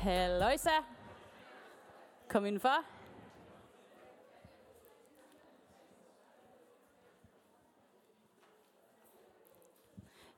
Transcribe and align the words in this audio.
Halløjsa. 0.00 0.70
Kom 2.28 2.46
indenfor. 2.46 2.84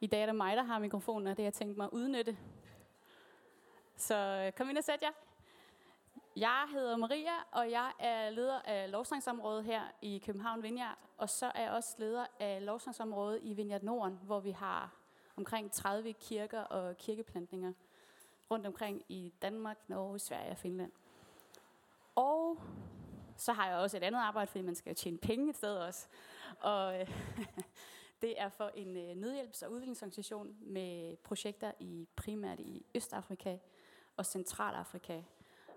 I 0.01 0.07
dag 0.07 0.23
er 0.23 0.27
det 0.27 0.35
mig, 0.35 0.57
der 0.57 0.63
har 0.63 0.79
mikrofonen, 0.79 1.27
og 1.27 1.37
det 1.37 1.43
har 1.43 1.47
jeg 1.47 1.55
tænkt 1.55 1.77
mig 1.77 1.85
at 1.85 1.91
udnytte. 1.93 2.37
Så 3.97 4.15
øh, 4.47 4.53
kom 4.53 4.71
ind 4.71 4.79
og 4.79 4.85
sæt 4.85 5.03
jer. 5.03 5.11
Jeg 6.37 6.69
hedder 6.73 6.97
Maria, 6.97 7.35
og 7.51 7.71
jeg 7.71 7.93
er 7.99 8.31
leder 8.31 8.61
af 8.65 8.91
lovsangsområdet 8.91 9.65
her 9.65 9.83
i 10.01 10.23
København 10.27 10.63
Vineyard. 10.63 10.99
Og 11.19 11.31
så 11.31 11.53
er 11.55 11.63
jeg 11.63 11.71
også 11.71 11.95
leder 11.99 12.27
af 12.41 12.65
lovsangsområdet 12.65 13.41
i 13.43 13.55
Vineyard 13.55 13.83
Norden, 13.83 14.19
hvor 14.23 14.41
vi 14.41 14.51
har 14.51 14.97
omkring 15.37 15.73
30 15.73 16.13
kirker 16.13 16.61
og 16.61 16.97
kirkeplantninger 16.97 17.73
rundt 18.53 18.67
omkring 18.67 19.03
i 19.09 19.33
Danmark, 19.43 19.79
Norge, 19.89 20.19
Sverige 20.19 20.51
og 20.51 20.57
Finland. 20.57 20.93
Og 22.15 22.61
så 23.37 23.53
har 23.53 23.69
jeg 23.69 23.79
også 23.79 23.97
et 23.97 24.03
andet 24.03 24.21
arbejde, 24.21 24.47
fordi 24.47 24.63
man 24.63 24.75
skal 24.75 24.91
jo 24.91 24.95
tjene 24.95 25.19
penge 25.19 25.51
et 25.51 25.57
sted 25.57 25.77
også. 25.77 26.07
Og 26.61 27.01
øh, 27.01 27.09
det 28.23 28.41
er 28.41 28.49
for 28.49 28.71
en 28.75 28.97
øh, 28.97 29.17
nødhjælps- 29.17 29.63
og 29.63 29.73
udviklingsorganisation 29.73 30.57
med 30.61 31.17
projekter 31.17 31.73
i 31.81 32.09
primært 32.17 32.61
i 32.61 32.87
Østafrika 32.95 33.57
og 34.17 34.27
Centralafrika. 34.27 35.23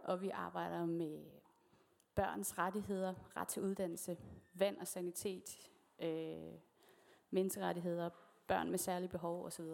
Og 0.04 0.22
vi 0.22 0.30
arbejder 0.30 0.86
med 0.86 1.26
børns 2.16 2.58
rettigheder, 2.58 3.14
ret 3.38 3.48
til 3.48 3.62
uddannelse, 3.62 4.18
vand 4.54 4.78
og 4.78 4.88
sanitet, 4.88 5.70
øh, 6.00 6.54
menneskerettigheder, 7.30 8.10
børn 8.48 8.70
med 8.70 8.78
særlige 8.78 9.10
behov 9.10 9.46
osv. 9.46 9.66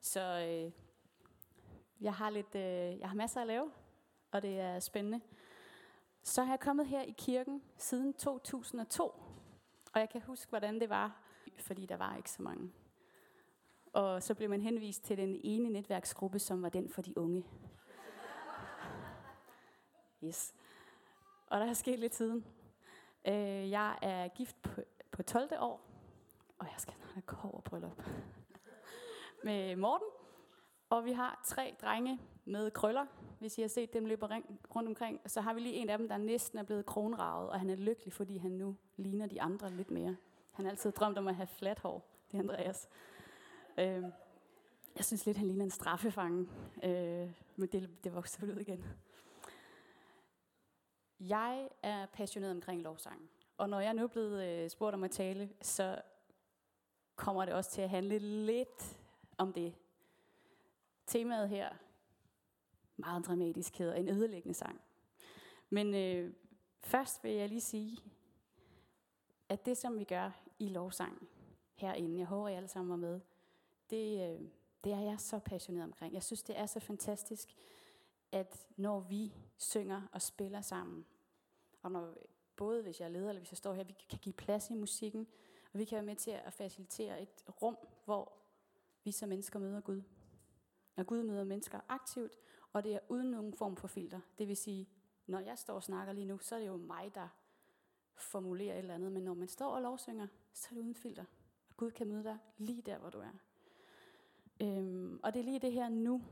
Så 0.00 0.20
øh, 0.20 0.72
jeg 2.00 2.14
har 2.14 2.30
lidt, 2.30 2.54
øh, 2.54 3.00
jeg 3.00 3.08
har 3.08 3.14
masser 3.14 3.40
at 3.40 3.46
lave, 3.46 3.72
og 4.30 4.42
det 4.42 4.60
er 4.60 4.80
spændende. 4.80 5.20
Så 6.22 6.42
har 6.42 6.52
jeg 6.52 6.60
kommet 6.60 6.86
her 6.86 7.02
i 7.02 7.14
kirken 7.18 7.62
siden 7.76 8.14
2002, 8.14 9.04
og 9.92 10.00
jeg 10.00 10.08
kan 10.08 10.22
huske, 10.22 10.48
hvordan 10.48 10.80
det 10.80 10.90
var, 10.90 11.20
fordi 11.58 11.86
der 11.86 11.96
var 11.96 12.16
ikke 12.16 12.30
så 12.30 12.42
mange. 12.42 12.72
Og 13.92 14.22
så 14.22 14.34
blev 14.34 14.50
man 14.50 14.62
henvist 14.62 15.04
til 15.04 15.16
den 15.16 15.40
ene 15.44 15.70
netværksgruppe, 15.70 16.38
som 16.38 16.62
var 16.62 16.68
den 16.68 16.88
for 16.88 17.02
de 17.02 17.18
unge. 17.18 17.44
Yes. 20.24 20.54
Og 21.46 21.60
der 21.60 21.66
er 21.66 21.72
sket 21.72 21.98
lidt 21.98 22.14
siden. 22.14 22.46
Øh, 23.28 23.70
jeg 23.70 23.98
er 24.02 24.28
gift 24.28 24.62
på, 24.62 24.80
på 25.10 25.22
12. 25.22 25.52
år, 25.58 25.80
og 26.58 26.66
jeg 26.66 26.74
skal 26.78 26.94
snart 26.94 27.12
have 27.12 27.22
koverbryllup 27.22 28.02
med 29.44 29.76
Morten. 29.76 30.15
Og 30.96 31.04
vi 31.04 31.12
har 31.12 31.40
tre 31.44 31.76
drenge 31.80 32.20
med 32.44 32.70
krøller, 32.70 33.06
hvis 33.38 33.58
I 33.58 33.60
har 33.60 33.68
set 33.68 33.92
dem 33.92 34.04
løbe 34.04 34.26
rundt 34.76 34.88
omkring. 34.88 35.20
Så 35.26 35.40
har 35.40 35.54
vi 35.54 35.60
lige 35.60 35.74
en 35.74 35.88
af 35.88 35.98
dem, 35.98 36.08
der 36.08 36.16
næsten 36.16 36.58
er 36.58 36.62
blevet 36.62 36.86
kronravet, 36.86 37.50
og 37.50 37.60
han 37.60 37.70
er 37.70 37.76
lykkelig, 37.76 38.12
fordi 38.12 38.36
han 38.36 38.50
nu 38.50 38.76
ligner 38.96 39.26
de 39.26 39.42
andre 39.42 39.70
lidt 39.70 39.90
mere. 39.90 40.16
Han 40.52 40.64
har 40.64 40.70
altid 40.70 40.92
drømt 40.92 41.18
om 41.18 41.28
at 41.28 41.34
have 41.34 41.46
flat 41.46 41.78
hår. 41.78 42.08
Det 42.30 42.36
er 42.36 42.42
Andreas. 42.42 42.88
Øh, 43.78 44.02
jeg 44.96 45.04
synes 45.04 45.26
lidt, 45.26 45.36
han 45.36 45.46
ligner 45.46 45.64
en 45.64 45.70
straffefange, 45.70 46.48
øh, 46.82 47.30
men 47.56 47.68
det, 47.72 48.04
det 48.04 48.14
vokser 48.14 48.46
ud 48.46 48.56
igen. 48.56 48.84
Jeg 51.20 51.68
er 51.82 52.06
passioneret 52.06 52.52
omkring 52.52 52.82
lovsang. 52.82 53.30
Og 53.58 53.68
når 53.68 53.80
jeg 53.80 53.94
nu 53.94 54.02
er 54.02 54.06
blevet 54.06 54.44
øh, 54.44 54.70
spurgt 54.70 54.94
om 54.94 55.04
at 55.04 55.10
tale, 55.10 55.50
så 55.62 56.02
kommer 57.16 57.44
det 57.44 57.54
også 57.54 57.70
til 57.70 57.82
at 57.82 57.90
handle 57.90 58.18
lidt 58.18 58.98
om 59.38 59.52
det. 59.52 59.74
Temaet 61.06 61.48
her, 61.48 61.70
meget 62.96 63.26
dramatisk, 63.26 63.78
hedder 63.78 63.94
en 63.94 64.08
ødelæggende 64.08 64.54
sang. 64.54 64.80
Men 65.70 65.94
øh, 65.94 66.34
først 66.80 67.24
vil 67.24 67.32
jeg 67.32 67.48
lige 67.48 67.60
sige, 67.60 67.98
at 69.48 69.66
det 69.66 69.76
som 69.76 69.98
vi 69.98 70.04
gør 70.04 70.30
i 70.58 70.68
lovsang 70.68 71.28
herinde, 71.74 72.18
jeg 72.18 72.26
håber, 72.26 72.48
I 72.48 72.54
alle 72.54 72.68
sammen 72.68 72.90
var 72.90 72.96
med, 72.96 73.20
det, 73.90 74.30
øh, 74.30 74.48
det 74.84 74.92
er 74.92 75.00
jeg 75.00 75.20
så 75.20 75.38
passioneret 75.38 75.84
omkring. 75.84 76.14
Jeg 76.14 76.22
synes, 76.22 76.42
det 76.42 76.58
er 76.58 76.66
så 76.66 76.80
fantastisk, 76.80 77.54
at 78.32 78.66
når 78.76 79.00
vi 79.00 79.32
synger 79.56 80.02
og 80.12 80.22
spiller 80.22 80.60
sammen, 80.60 81.06
og 81.82 81.92
når, 81.92 82.14
både 82.56 82.82
hvis 82.82 83.00
jeg 83.00 83.06
er 83.06 83.10
leder 83.10 83.28
eller 83.28 83.40
hvis 83.40 83.52
jeg 83.52 83.58
står 83.58 83.74
her, 83.74 83.84
vi 83.84 83.94
kan 84.08 84.18
give 84.18 84.32
plads 84.32 84.70
i 84.70 84.74
musikken, 84.74 85.26
og 85.72 85.78
vi 85.78 85.84
kan 85.84 85.96
være 85.96 86.06
med 86.06 86.16
til 86.16 86.30
at 86.30 86.52
facilitere 86.52 87.22
et 87.22 87.44
rum, 87.62 87.76
hvor 88.04 88.32
vi 89.04 89.12
som 89.12 89.28
mennesker 89.28 89.58
møder 89.58 89.80
Gud 89.80 90.02
når 90.96 91.04
Gud 91.04 91.22
møder 91.22 91.44
mennesker 91.44 91.80
aktivt, 91.88 92.38
og 92.72 92.84
det 92.84 92.94
er 92.94 92.98
uden 93.08 93.30
nogen 93.30 93.54
form 93.54 93.76
for 93.76 93.88
filter. 93.88 94.20
Det 94.38 94.48
vil 94.48 94.56
sige, 94.56 94.88
når 95.26 95.40
jeg 95.40 95.58
står 95.58 95.74
og 95.74 95.82
snakker 95.82 96.12
lige 96.12 96.26
nu, 96.26 96.38
så 96.38 96.54
er 96.54 96.58
det 96.58 96.66
jo 96.66 96.76
mig, 96.76 97.14
der 97.14 97.28
formulerer 98.14 98.74
et 98.74 98.78
eller 98.78 98.94
andet. 98.94 99.12
Men 99.12 99.22
når 99.22 99.34
man 99.34 99.48
står 99.48 99.74
og 99.74 99.82
lovsynger, 99.82 100.26
så 100.52 100.68
er 100.70 100.74
det 100.74 100.80
uden 100.80 100.94
filter. 100.94 101.24
Og 101.68 101.76
Gud 101.76 101.90
kan 101.90 102.08
møde 102.08 102.24
dig 102.24 102.38
lige 102.58 102.82
der, 102.82 102.98
hvor 102.98 103.10
du 103.10 103.18
er. 103.18 103.32
Øhm, 104.60 105.20
og 105.22 105.34
det 105.34 105.40
er 105.40 105.44
lige 105.44 105.58
det 105.58 105.72
her 105.72 105.88
nu, 105.88 106.22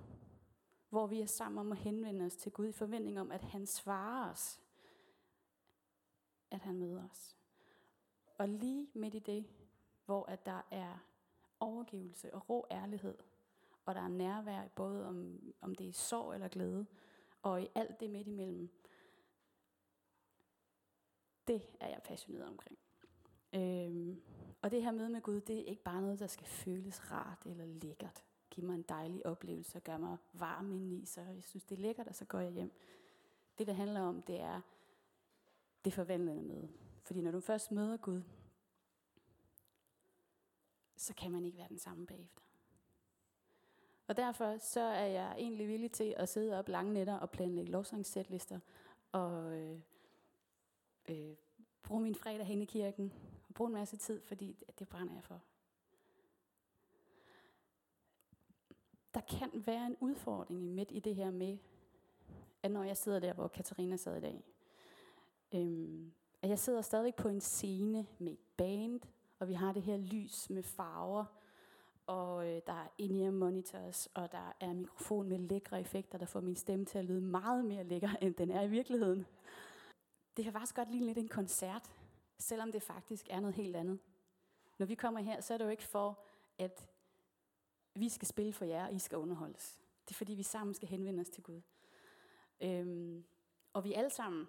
hvor 0.88 1.06
vi 1.06 1.20
er 1.20 1.26
sammen 1.26 1.58
om 1.58 1.72
at 1.72 1.78
henvende 1.78 2.24
os 2.24 2.36
til 2.36 2.52
Gud 2.52 2.66
i 2.66 2.72
forventning 2.72 3.20
om, 3.20 3.32
at 3.32 3.42
han 3.42 3.66
svarer 3.66 4.30
os. 4.30 4.60
At 6.50 6.60
han 6.60 6.78
møder 6.78 7.08
os. 7.10 7.36
Og 8.38 8.48
lige 8.48 8.90
midt 8.94 9.14
i 9.14 9.18
det, 9.18 9.46
hvor 10.04 10.24
at 10.26 10.46
der 10.46 10.62
er 10.70 10.98
overgivelse 11.60 12.34
og 12.34 12.50
rå 12.50 12.66
ærlighed, 12.70 13.18
og 13.84 13.94
der 13.94 14.00
er 14.00 14.08
nærvær, 14.08 14.68
både 14.68 15.08
om, 15.08 15.40
om 15.60 15.74
det 15.74 15.88
er 15.88 15.92
sorg 15.92 16.34
eller 16.34 16.48
glæde, 16.48 16.86
og 17.42 17.62
i 17.62 17.68
alt 17.74 18.00
det 18.00 18.10
midt 18.10 18.26
imellem, 18.26 18.68
det 21.46 21.62
er 21.80 21.88
jeg 21.88 22.00
passioneret 22.04 22.48
omkring. 22.48 22.78
Øhm, 23.54 24.22
og 24.62 24.70
det 24.70 24.82
her 24.82 24.92
møde 24.92 25.08
med 25.08 25.20
Gud, 25.20 25.40
det 25.40 25.60
er 25.60 25.64
ikke 25.64 25.82
bare 25.82 26.02
noget, 26.02 26.18
der 26.18 26.26
skal 26.26 26.46
føles 26.46 27.10
rart 27.10 27.46
eller 27.46 27.66
lækkert. 27.66 28.24
Giv 28.50 28.64
mig 28.64 28.74
en 28.74 28.82
dejlig 28.82 29.26
oplevelse 29.26 29.78
og 29.78 29.84
gør 29.84 29.96
mig 29.96 30.16
varm 30.32 30.72
indeni, 30.72 31.04
så 31.04 31.20
jeg 31.20 31.44
synes, 31.44 31.64
det 31.64 31.78
er 31.78 31.82
lækkert, 31.82 32.08
og 32.08 32.14
så 32.14 32.24
går 32.24 32.38
jeg 32.38 32.52
hjem. 32.52 32.72
Det, 33.58 33.66
det 33.66 33.76
handler 33.76 34.00
om, 34.00 34.22
det 34.22 34.40
er 34.40 34.60
det 35.84 35.92
forvandlende 35.92 36.42
møde. 36.42 36.68
Fordi 37.02 37.20
når 37.20 37.30
du 37.30 37.40
først 37.40 37.72
møder 37.72 37.96
Gud, 37.96 38.22
så 40.96 41.14
kan 41.14 41.32
man 41.32 41.44
ikke 41.44 41.58
være 41.58 41.68
den 41.68 41.78
samme 41.78 42.06
bagefter. 42.06 42.43
Og 44.06 44.16
derfor 44.16 44.58
så 44.58 44.80
er 44.80 45.06
jeg 45.06 45.34
egentlig 45.38 45.68
villig 45.68 45.92
til 45.92 46.14
at 46.16 46.28
sidde 46.28 46.58
op 46.58 46.68
lange 46.68 46.92
nætter 46.92 47.14
og 47.14 47.30
planlægge 47.30 47.72
lovsangssætlister 47.72 48.60
og 49.12 49.58
øh, 49.58 49.78
øh, 51.08 51.36
bruge 51.82 52.00
min 52.00 52.14
fredag 52.14 52.46
hen 52.46 52.62
i 52.62 52.64
kirken 52.64 53.12
og 53.48 53.54
bruge 53.54 53.68
en 53.68 53.74
masse 53.74 53.96
tid, 53.96 54.20
fordi 54.20 54.56
det 54.78 54.88
brænder 54.88 55.14
jeg 55.14 55.24
for. 55.24 55.40
Der 59.14 59.20
kan 59.20 59.66
være 59.66 59.86
en 59.86 59.96
udfordring 60.00 60.60
midt 60.60 60.90
i 60.92 61.00
det 61.00 61.14
her 61.14 61.30
med, 61.30 61.58
at 62.62 62.70
når 62.70 62.82
jeg 62.82 62.96
sidder 62.96 63.20
der, 63.20 63.32
hvor 63.32 63.48
Katarina 63.48 63.96
sad 63.96 64.16
i 64.16 64.20
dag, 64.20 64.44
øhm, 65.54 66.12
at 66.42 66.48
jeg 66.48 66.58
sidder 66.58 66.82
stadig 66.82 67.14
på 67.14 67.28
en 67.28 67.40
scene 67.40 68.06
med 68.18 68.32
et 68.32 68.38
band, 68.56 69.00
og 69.38 69.48
vi 69.48 69.52
har 69.52 69.72
det 69.72 69.82
her 69.82 69.96
lys 69.96 70.50
med 70.50 70.62
farver, 70.62 71.24
og 72.06 72.48
øh, 72.48 72.62
der 72.66 72.72
er 72.72 72.88
in 72.98 73.34
monitors, 73.34 74.08
og 74.14 74.32
der 74.32 74.52
er 74.60 74.72
mikrofon 74.72 75.28
med 75.28 75.38
lækre 75.38 75.80
effekter, 75.80 76.18
der 76.18 76.26
får 76.26 76.40
min 76.40 76.56
stemme 76.56 76.84
til 76.84 76.98
at 76.98 77.04
lyde 77.04 77.20
meget 77.20 77.64
mere 77.64 77.84
lækker, 77.84 78.10
end 78.22 78.34
den 78.34 78.50
er 78.50 78.62
i 78.62 78.68
virkeligheden. 78.68 79.26
Det 80.36 80.44
kan 80.44 80.52
faktisk 80.52 80.74
godt 80.74 80.90
ligne 80.90 81.06
lidt 81.06 81.18
en 81.18 81.28
koncert, 81.28 81.90
selvom 82.38 82.72
det 82.72 82.82
faktisk 82.82 83.26
er 83.30 83.40
noget 83.40 83.54
helt 83.54 83.76
andet. 83.76 83.98
Når 84.78 84.86
vi 84.86 84.94
kommer 84.94 85.20
her, 85.20 85.40
så 85.40 85.54
er 85.54 85.58
det 85.58 85.64
jo 85.64 85.70
ikke 85.70 85.84
for, 85.84 86.18
at 86.58 86.88
vi 87.94 88.08
skal 88.08 88.28
spille 88.28 88.52
for 88.52 88.64
jer, 88.64 88.86
og 88.86 88.94
I 88.94 88.98
skal 88.98 89.18
underholdes. 89.18 89.80
Det 90.04 90.14
er 90.14 90.18
fordi, 90.18 90.34
vi 90.34 90.42
sammen 90.42 90.74
skal 90.74 90.88
henvende 90.88 91.20
os 91.20 91.28
til 91.28 91.42
Gud. 91.42 91.60
Øhm, 92.60 93.24
og 93.72 93.84
vi 93.84 93.92
alle 93.92 94.10
sammen, 94.10 94.48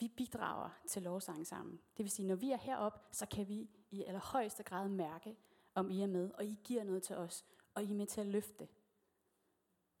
vi 0.00 0.08
bidrager 0.08 0.70
til 0.88 1.02
lovsang 1.02 1.46
sammen. 1.46 1.80
Det 1.96 2.04
vil 2.04 2.10
sige, 2.10 2.28
når 2.28 2.34
vi 2.34 2.50
er 2.50 2.56
heroppe, 2.56 3.00
så 3.12 3.26
kan 3.26 3.48
vi 3.48 3.68
i 3.90 4.04
allerhøjeste 4.04 4.62
grad 4.62 4.88
mærke, 4.88 5.36
om 5.74 5.90
I 5.90 6.02
er 6.02 6.06
med, 6.06 6.30
og 6.30 6.44
I 6.44 6.58
giver 6.64 6.84
noget 6.84 7.02
til 7.02 7.16
os, 7.16 7.44
og 7.74 7.82
I 7.82 7.90
er 7.90 7.94
med 7.94 8.06
til 8.06 8.20
at 8.20 8.26
løfte 8.26 8.58
det. 8.58 8.68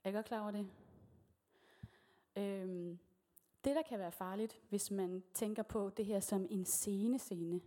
Er 0.04 0.10
I 0.10 0.12
godt 0.12 0.26
klar 0.26 0.40
over 0.40 0.50
det? 0.50 0.66
Øhm, 2.36 2.98
det, 3.64 3.76
der 3.76 3.82
kan 3.82 3.98
være 3.98 4.12
farligt, 4.12 4.60
hvis 4.68 4.90
man 4.90 5.24
tænker 5.34 5.62
på 5.62 5.90
det 5.90 6.06
her 6.06 6.20
som 6.20 6.46
en 6.50 6.64
scene-scene, 6.64 7.60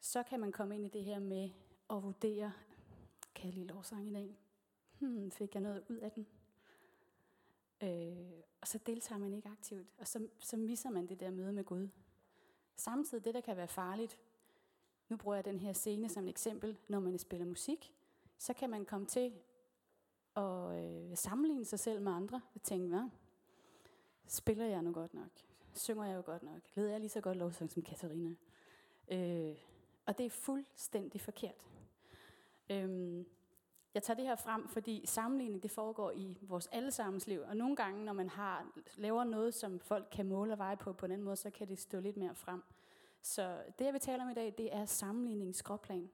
så 0.00 0.22
kan 0.22 0.40
man 0.40 0.52
komme 0.52 0.74
ind 0.74 0.84
i 0.84 0.88
det 0.88 1.04
her 1.04 1.18
med 1.18 1.50
at 1.90 2.02
vurdere, 2.02 2.52
kan 3.34 3.46
jeg 3.46 3.54
lige 3.54 3.66
lovsang 3.66 4.08
i 4.08 4.12
dag? 4.12 4.38
Hmm, 4.98 5.30
fik 5.30 5.54
jeg 5.54 5.62
noget 5.62 5.84
ud 5.88 5.96
af 5.96 6.12
den? 6.12 6.26
Øh, 7.82 8.42
og 8.60 8.68
så 8.68 8.78
deltager 8.78 9.18
man 9.18 9.32
ikke 9.34 9.48
aktivt, 9.48 9.86
og 9.98 10.08
så, 10.08 10.28
så 10.38 10.56
misser 10.56 10.90
man 10.90 11.06
det 11.06 11.20
der 11.20 11.30
møde 11.30 11.52
med 11.52 11.64
Gud. 11.64 11.88
Samtidig 12.76 13.24
det, 13.24 13.34
der 13.34 13.40
kan 13.40 13.56
være 13.56 13.68
farligt, 13.68 14.18
nu 15.14 15.18
bruger 15.18 15.36
jeg 15.36 15.44
den 15.44 15.60
her 15.60 15.72
scene 15.72 16.08
som 16.08 16.24
et 16.24 16.30
eksempel, 16.30 16.76
når 16.88 17.00
man 17.00 17.18
spiller 17.18 17.46
musik, 17.46 17.94
så 18.38 18.52
kan 18.52 18.70
man 18.70 18.84
komme 18.84 19.06
til 19.06 19.32
at 20.36 20.84
øh, 20.84 21.16
sammenligne 21.16 21.64
sig 21.64 21.78
selv 21.78 22.02
med 22.02 22.12
andre 22.12 22.40
og 22.54 22.62
tænke, 22.62 22.88
hvad? 22.88 23.08
Spiller 24.26 24.66
jeg 24.66 24.82
nu 24.82 24.92
godt 24.92 25.14
nok? 25.14 25.30
Synger 25.74 26.04
jeg 26.04 26.16
jo 26.16 26.22
godt 26.26 26.42
nok? 26.42 26.60
Leder 26.74 26.90
jeg 26.90 27.00
lige 27.00 27.10
så 27.10 27.20
godt 27.20 27.36
lovsang 27.36 27.72
som 27.72 27.82
Katarina? 27.82 28.34
Øh, 29.08 29.56
og 30.06 30.18
det 30.18 30.26
er 30.26 30.30
fuldstændig 30.30 31.20
forkert. 31.20 31.64
Øhm, 32.70 33.26
jeg 33.94 34.02
tager 34.02 34.16
det 34.16 34.24
her 34.24 34.36
frem, 34.36 34.68
fordi 34.68 35.06
sammenligning 35.06 35.62
det 35.62 35.70
foregår 35.70 36.10
i 36.10 36.38
vores 36.42 36.66
allesammens 36.66 37.26
liv. 37.26 37.40
Og 37.40 37.56
nogle 37.56 37.76
gange, 37.76 38.04
når 38.04 38.12
man 38.12 38.28
har, 38.28 38.66
laver 38.96 39.24
noget, 39.24 39.54
som 39.54 39.80
folk 39.80 40.08
kan 40.12 40.26
måle 40.26 40.52
og 40.52 40.58
veje 40.58 40.76
på 40.76 40.92
på 40.92 41.06
en 41.06 41.12
anden 41.12 41.24
måde, 41.24 41.36
så 41.36 41.50
kan 41.50 41.68
det 41.68 41.78
stå 41.78 42.00
lidt 42.00 42.16
mere 42.16 42.34
frem. 42.34 42.62
Så 43.24 43.62
det, 43.78 43.84
jeg 43.84 43.92
vil 43.92 44.00
tale 44.00 44.22
om 44.22 44.30
i 44.30 44.34
dag, 44.34 44.54
det 44.58 44.74
er 44.74 44.84
sammenligningsskråplan. 44.84 46.10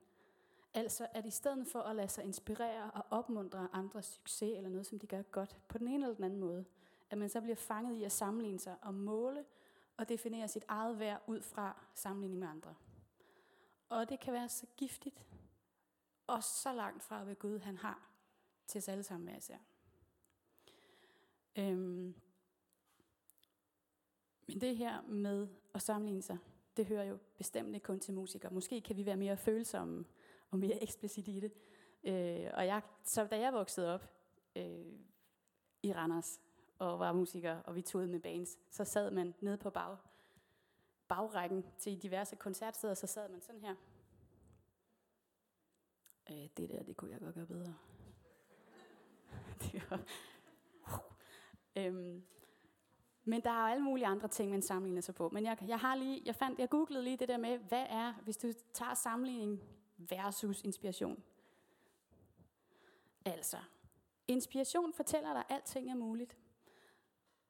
Altså, 0.73 1.07
at 1.13 1.25
i 1.25 1.29
stedet 1.29 1.67
for 1.67 1.79
at 1.79 1.95
lade 1.95 2.07
sig 2.07 2.23
inspirere 2.23 2.91
og 2.91 3.05
opmuntre 3.09 3.67
andres 3.73 4.05
succes 4.05 4.57
eller 4.57 4.69
noget, 4.69 4.85
som 4.85 4.99
de 4.99 5.07
gør 5.07 5.21
godt 5.21 5.57
på 5.67 5.77
den 5.77 5.87
ene 5.87 6.05
eller 6.05 6.15
den 6.15 6.23
anden 6.23 6.39
måde, 6.39 6.65
at 7.09 7.17
man 7.17 7.29
så 7.29 7.41
bliver 7.41 7.55
fanget 7.55 7.95
i 7.95 8.03
at 8.03 8.11
sammenligne 8.11 8.59
sig 8.59 8.75
og 8.81 8.93
måle 8.93 9.45
og 9.97 10.09
definere 10.09 10.47
sit 10.47 10.65
eget 10.67 10.99
værd 10.99 11.21
ud 11.27 11.41
fra 11.41 11.81
sammenligning 11.95 12.39
med 12.39 12.47
andre. 12.47 12.75
Og 13.89 14.09
det 14.09 14.19
kan 14.19 14.33
være 14.33 14.49
så 14.49 14.65
giftigt, 14.77 15.25
og 16.27 16.43
så 16.43 16.73
langt 16.73 17.03
fra, 17.03 17.23
hvad 17.23 17.35
Gud 17.35 17.59
han 17.59 17.77
har 17.77 18.09
til 18.67 18.79
os 18.79 18.87
alle 18.87 19.03
sammen 19.03 19.25
med. 19.25 19.57
Øhm, 21.55 22.15
men 24.47 24.61
det 24.61 24.77
her 24.77 25.01
med 25.01 25.47
at 25.73 25.81
sammenligne 25.81 26.21
sig, 26.21 26.37
det 26.77 26.85
hører 26.85 27.03
jo 27.03 27.17
bestemt 27.37 27.75
ikke 27.75 27.85
kun 27.85 27.99
til 27.99 28.13
musikere. 28.13 28.53
Måske 28.53 28.81
kan 28.81 28.97
vi 28.97 29.05
være 29.05 29.17
mere 29.17 29.37
følsomme 29.37 30.05
og 30.51 30.59
mere 30.59 30.83
eksplicit 30.83 31.27
i 31.27 31.39
det. 31.39 31.51
Øh, 32.03 32.51
og 32.53 32.65
jeg, 32.65 32.81
så 33.03 33.25
da 33.25 33.39
jeg 33.39 33.53
voksede 33.53 33.93
op 33.93 34.09
øh, 34.55 34.85
i 35.83 35.93
Randers 35.93 36.39
og 36.77 36.99
var 36.99 37.13
musiker, 37.13 37.59
og 37.59 37.75
vi 37.75 37.81
tog 37.81 38.01
med 38.01 38.19
bands, 38.19 38.57
så 38.69 38.85
sad 38.85 39.11
man 39.11 39.33
nede 39.41 39.57
på 39.57 39.69
bag, 39.69 39.97
bagrækken 41.07 41.65
til 41.77 42.01
diverse 42.01 42.35
koncertsteder, 42.35 42.93
så 42.93 43.07
sad 43.07 43.29
man 43.29 43.41
sådan 43.41 43.61
her. 43.61 43.75
Øh, 46.31 46.49
det 46.57 46.69
der, 46.69 46.83
det 46.83 46.97
kunne 46.97 47.11
jeg 47.11 47.19
godt 47.19 47.35
gøre 47.35 47.45
bedre. 47.45 47.75
det 49.61 49.83
var, 49.89 50.01
øhm, 51.75 52.23
men 53.23 53.41
der 53.41 53.49
er 53.49 53.53
alle 53.71 53.83
mulige 53.83 54.07
andre 54.07 54.27
ting, 54.27 54.51
man 54.51 54.61
sammenligner 54.61 55.01
sig 55.01 55.15
på. 55.15 55.29
Men 55.29 55.43
jeg, 55.45 55.57
jeg 55.67 55.79
har 55.79 55.95
lige, 55.95 56.21
jeg 56.25 56.35
fandt, 56.35 56.59
jeg 56.59 56.69
googlede 56.69 57.03
lige 57.03 57.17
det 57.17 57.27
der 57.27 57.37
med, 57.37 57.57
hvad 57.57 57.85
er, 57.89 58.13
hvis 58.23 58.37
du 58.37 58.51
tager 58.73 58.93
sammenligning 58.93 59.61
versus 59.97 60.61
inspiration. 60.61 61.23
Altså, 63.25 63.57
inspiration 64.27 64.93
fortæller 64.93 65.33
dig, 65.33 65.43
at 65.49 65.55
alting 65.55 65.91
er 65.91 65.95
muligt. 65.95 66.37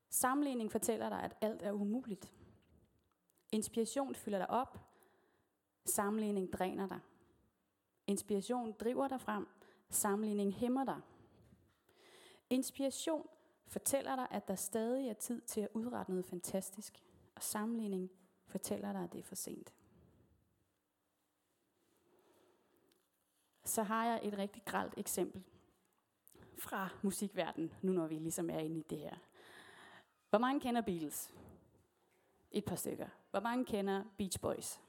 Sammenligning 0.10 0.72
fortæller 0.72 1.10
dig, 1.10 1.24
at 1.24 1.38
alt 1.42 1.62
er 1.62 1.72
umuligt. 1.72 2.34
Inspiration 3.52 4.16
fylder 4.16 4.38
dig 4.38 4.50
op. 4.50 4.80
Sammenligning 5.86 6.54
dræner 6.54 6.88
dig. 6.88 7.00
Inspiration 8.08 8.72
driver 8.72 9.08
dig 9.08 9.22
frem. 9.22 9.48
Sammenligning 9.90 10.54
hæmmer 10.54 10.86
dig. 10.86 11.02
Inspiration 12.50 13.28
fortæller 13.72 14.16
dig, 14.16 14.28
at 14.32 14.48
der 14.48 14.56
stadig 14.56 15.10
er 15.10 15.14
tid 15.14 15.42
til 15.42 15.62
at 15.62 15.70
udrette 15.74 16.12
noget 16.12 16.26
fantastisk. 16.26 17.04
Og 17.36 17.44
sammenligning 17.44 18.12
fortæller 18.48 18.92
dig, 18.92 19.04
at 19.04 19.14
det 19.14 19.20
er 19.20 19.24
for 19.24 19.36
sent. 19.36 19.74
Så 23.66 23.84
har 23.84 24.06
jeg 24.06 24.20
et 24.24 24.38
rigtig 24.38 24.64
gralt 24.66 24.94
eksempel 24.98 25.44
fra 26.60 26.90
musikverdenen, 27.02 27.74
nu 27.82 27.92
når 27.92 28.08
vi 28.08 28.16
ligesom 28.16 28.50
er 28.50 28.60
inde 28.60 28.80
i 28.80 28.84
det 28.84 28.98
her. 28.98 29.16
Hvor 30.30 30.40
mange 30.40 30.62
kender 30.62 30.82
Beatles? 30.82 31.34
Et 32.52 32.66
par 32.66 32.76
stykker. 32.76 33.08
Hvor 33.32 33.40
mange 33.40 33.66
kender 33.66 34.04
Beach 34.18 34.40
Boys? 34.40 34.80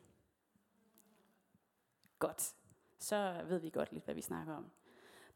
Godt. 2.18 2.54
Så 2.98 3.44
ved 3.48 3.58
vi 3.58 3.70
godt 3.70 3.92
lidt, 3.92 4.04
hvad 4.04 4.14
vi 4.14 4.20
snakker 4.20 4.54
om. 4.54 4.70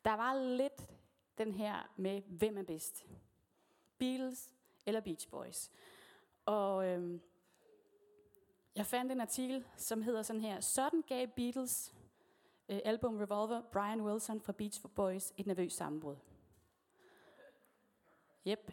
Der 0.05 0.13
var 0.13 0.35
lidt 0.35 0.91
den 1.39 1.55
her 1.55 1.93
med, 1.97 2.23
hvem 2.23 2.59
er 2.59 2.63
bedst? 2.63 3.07
Beatles 3.99 4.51
eller 4.87 5.01
Beach 5.01 5.29
Boys? 5.29 5.71
Og 6.47 6.87
øhm, 6.87 7.21
jeg 8.77 8.87
fandt 8.87 9.13
en 9.13 9.21
artikel, 9.21 9.65
som 9.77 10.03
hedder 10.03 10.23
sådan 10.23 10.43
her. 10.43 10.61
Sådan 10.61 11.03
gav 11.03 11.27
Beatles 11.27 11.95
øh, 12.69 12.81
album 12.85 13.17
Revolver 13.17 13.63
Brian 13.73 14.01
Wilson 14.01 14.41
fra 14.41 14.53
Beach 14.53 14.81
Boys 14.95 15.33
et 15.37 15.47
nervøst 15.47 15.77
sammenbrud. 15.77 16.17
Yep. 18.47 18.73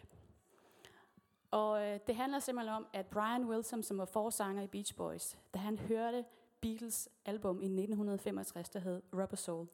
Og 1.50 1.82
øh, 1.82 2.00
det 2.06 2.16
handler 2.16 2.38
simpelthen 2.38 2.76
om, 2.76 2.86
at 2.92 3.06
Brian 3.06 3.44
Wilson, 3.44 3.82
som 3.82 3.98
var 3.98 4.04
forsanger 4.04 4.62
i 4.62 4.66
Beach 4.66 4.96
Boys, 4.96 5.38
da 5.54 5.58
han 5.58 5.78
hørte 5.78 6.24
Beatles 6.60 7.08
album 7.24 7.60
i 7.60 7.64
1965, 7.64 8.68
der 8.68 8.80
hed 8.80 9.02
Rubber 9.12 9.36
Soul, 9.36 9.68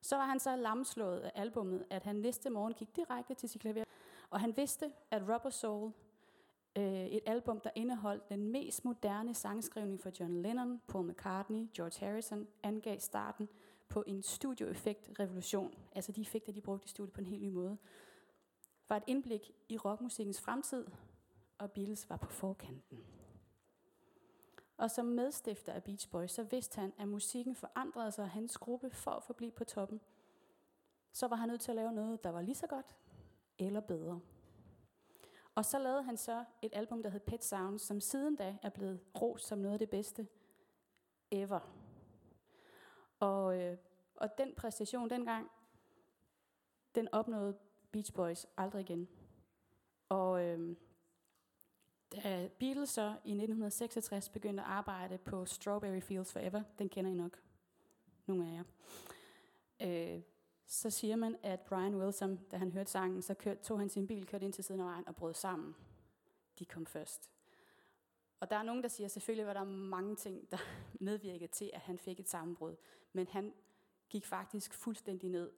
så 0.00 0.16
var 0.16 0.24
han 0.24 0.40
så 0.40 0.56
lamslået 0.56 1.20
af 1.20 1.32
albummet, 1.34 1.86
at 1.90 2.02
han 2.02 2.16
næste 2.16 2.50
morgen 2.50 2.74
gik 2.74 2.96
direkte 2.96 3.34
til 3.34 3.48
sit 3.48 3.60
klaver. 3.60 3.84
Og 4.30 4.40
han 4.40 4.56
vidste, 4.56 4.92
at 5.10 5.22
Rubber 5.22 5.50
Soul, 5.50 5.92
øh, 6.76 7.06
et 7.06 7.22
album, 7.26 7.60
der 7.60 7.70
indeholdt 7.74 8.28
den 8.28 8.52
mest 8.52 8.84
moderne 8.84 9.34
sangskrivning 9.34 10.00
for 10.00 10.10
John 10.20 10.42
Lennon, 10.42 10.80
Paul 10.88 11.06
McCartney, 11.06 11.68
George 11.76 12.06
Harrison, 12.06 12.48
angav 12.62 13.00
starten 13.00 13.48
på 13.88 14.04
en 14.06 14.22
studioeffekt-revolution. 14.22 15.74
Altså 15.92 16.12
de 16.12 16.20
effekter, 16.20 16.52
de 16.52 16.60
brugte 16.60 16.84
i 16.84 16.88
studiet 16.88 17.12
på 17.12 17.20
en 17.20 17.26
helt 17.26 17.42
ny 17.42 17.48
måde. 17.48 17.78
Var 18.88 18.96
et 18.96 19.04
indblik 19.06 19.50
i 19.68 19.78
rockmusikkens 19.78 20.40
fremtid, 20.40 20.86
og 21.58 21.72
Beatles 21.72 22.10
var 22.10 22.16
på 22.16 22.30
forkanten. 22.30 23.04
Og 24.76 24.90
som 24.90 25.06
medstifter 25.06 25.72
af 25.72 25.84
Beach 25.84 26.10
Boys, 26.10 26.32
så 26.32 26.42
vidste 26.42 26.80
han, 26.80 26.92
at 26.98 27.08
musikken 27.08 27.54
forandrede 27.54 28.12
sig, 28.12 28.24
og 28.24 28.30
hans 28.30 28.58
gruppe 28.58 28.90
for 28.90 29.10
at 29.10 29.22
forblive 29.22 29.50
på 29.50 29.64
toppen. 29.64 30.00
Så 31.12 31.28
var 31.28 31.36
han 31.36 31.48
nødt 31.48 31.60
til 31.60 31.72
at 31.72 31.76
lave 31.76 31.92
noget, 31.92 32.24
der 32.24 32.30
var 32.30 32.42
lige 32.42 32.54
så 32.54 32.66
godt, 32.66 32.96
eller 33.58 33.80
bedre. 33.80 34.20
Og 35.54 35.64
så 35.64 35.78
lavede 35.78 36.02
han 36.02 36.16
så 36.16 36.44
et 36.62 36.70
album, 36.74 37.02
der 37.02 37.10
hed 37.10 37.20
Pet 37.20 37.44
Sounds, 37.44 37.82
som 37.82 38.00
siden 38.00 38.36
da 38.36 38.56
er 38.62 38.68
blevet 38.68 39.00
rost 39.20 39.46
som 39.46 39.58
noget 39.58 39.72
af 39.72 39.78
det 39.78 39.90
bedste 39.90 40.28
ever. 41.30 41.60
Og, 43.20 43.60
øh, 43.60 43.76
og 44.16 44.38
den 44.38 44.54
præstation 44.54 45.10
dengang, 45.10 45.50
den 46.94 47.08
opnåede 47.12 47.58
Beach 47.92 48.12
Boys 48.12 48.46
aldrig 48.56 48.80
igen. 48.80 49.08
Og 50.08 50.44
øh, 50.44 50.76
da 52.12 52.48
Beatles 52.58 52.90
så 52.90 53.02
i 53.02 53.30
1966 53.30 54.28
begyndte 54.28 54.62
at 54.62 54.68
arbejde 54.68 55.18
på 55.18 55.46
Strawberry 55.46 56.00
Fields 56.00 56.32
Forever, 56.32 56.62
den 56.78 56.88
kender 56.88 57.10
I 57.10 57.14
nok, 57.14 57.42
nogle 58.26 58.48
af 58.48 58.52
jer, 58.52 58.64
øh, 59.80 60.22
så 60.66 60.90
siger 60.90 61.16
man, 61.16 61.36
at 61.42 61.60
Brian 61.60 61.94
Wilson, 61.94 62.40
da 62.50 62.56
han 62.56 62.72
hørte 62.72 62.90
sangen, 62.90 63.22
så 63.22 63.34
kørte, 63.34 63.62
tog 63.62 63.78
han 63.78 63.88
sin 63.88 64.06
bil, 64.06 64.26
kørte 64.26 64.44
ind 64.44 64.52
til 64.52 64.64
siden 64.64 64.80
af 64.80 64.86
vejen 64.86 65.08
og 65.08 65.16
brød 65.16 65.34
sammen. 65.34 65.76
De 66.58 66.64
kom 66.64 66.86
først. 66.86 67.30
Og 68.40 68.50
der 68.50 68.56
er 68.56 68.62
nogen, 68.62 68.82
der 68.82 68.88
siger, 68.88 69.04
at 69.04 69.10
selvfølgelig 69.10 69.46
var 69.46 69.52
der 69.52 69.64
mange 69.64 70.16
ting, 70.16 70.50
der 70.50 70.58
medvirkede 71.00 71.52
til, 71.52 71.70
at 71.72 71.80
han 71.80 71.98
fik 71.98 72.20
et 72.20 72.28
sammenbrud. 72.28 72.76
Men 73.12 73.26
han 73.28 73.54
gik 74.08 74.26
faktisk 74.26 74.74
fuldstændig 74.74 75.30
ned. 75.30 75.50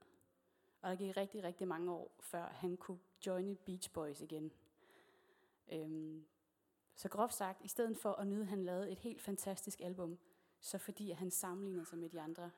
Og 0.83 0.91
der 0.91 0.97
gik 0.97 1.17
rigtig, 1.17 1.45
rigtig 1.45 1.69
mange 1.69 1.93
år, 1.93 2.17
før 2.21 2.49
han 2.49 2.77
kunne 2.77 2.99
joine 3.27 3.55
Beach 3.55 3.93
Boys 3.93 4.21
igen. 4.21 4.53
Øhm, 5.73 6.27
så 6.95 7.09
groft 7.09 7.35
sagt, 7.35 7.65
i 7.65 7.69
stedet 7.69 7.99
for 7.99 8.13
at 8.13 8.27
nyde, 8.27 8.41
at 8.41 8.47
han 8.47 8.65
lavede 8.65 8.91
et 8.91 8.99
helt 8.99 9.23
fantastisk 9.23 9.81
album, 9.81 10.19
så 10.61 10.79
fordi 10.79 11.11
at 11.11 11.17
han 11.17 11.31
sammenlignede 11.31 11.85
sig 11.85 11.99
med 11.99 12.09
de 12.09 12.21
andre, 12.21 12.51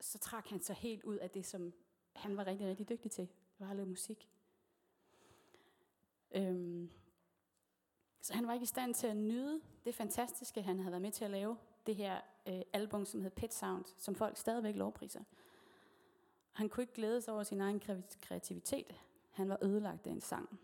så 0.00 0.18
trak 0.18 0.46
han 0.46 0.60
sig 0.60 0.76
helt 0.76 1.04
ud 1.04 1.16
af 1.16 1.30
det, 1.30 1.46
som 1.46 1.72
han 2.12 2.36
var 2.36 2.46
rigtig, 2.46 2.66
rigtig 2.66 2.88
dygtig 2.88 3.10
til. 3.10 3.24
Det 3.24 3.66
var 3.66 3.70
at 3.70 3.76
lave 3.76 3.88
musik. 3.88 4.28
Øhm, 6.34 6.90
så 8.20 8.34
han 8.34 8.46
var 8.46 8.52
ikke 8.52 8.64
i 8.64 8.66
stand 8.66 8.94
til 8.94 9.06
at 9.06 9.16
nyde 9.16 9.60
det 9.84 9.94
fantastiske, 9.94 10.62
han 10.62 10.78
havde 10.78 10.92
været 10.92 11.02
med 11.02 11.12
til 11.12 11.24
at 11.24 11.30
lave. 11.30 11.56
Det 11.86 11.96
her 11.96 12.20
øh, 12.46 12.62
album, 12.72 13.04
som 13.04 13.22
hed 13.22 13.30
Pet 13.30 13.54
Sound, 13.54 13.84
som 13.96 14.14
folk 14.14 14.36
stadigvæk 14.36 14.76
lovpriser. 14.76 15.22
Han 16.52 16.68
kunne 16.68 16.82
ikke 16.82 16.94
glæde 16.94 17.20
sig 17.20 17.34
over 17.34 17.42
sin 17.42 17.60
egen 17.60 17.80
kreativitet. 18.20 19.00
Han 19.30 19.48
var 19.48 19.58
ødelagt 19.62 20.06
af 20.06 20.10
en 20.10 20.20
sang. 20.20 20.60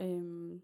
Øhm, 0.00 0.62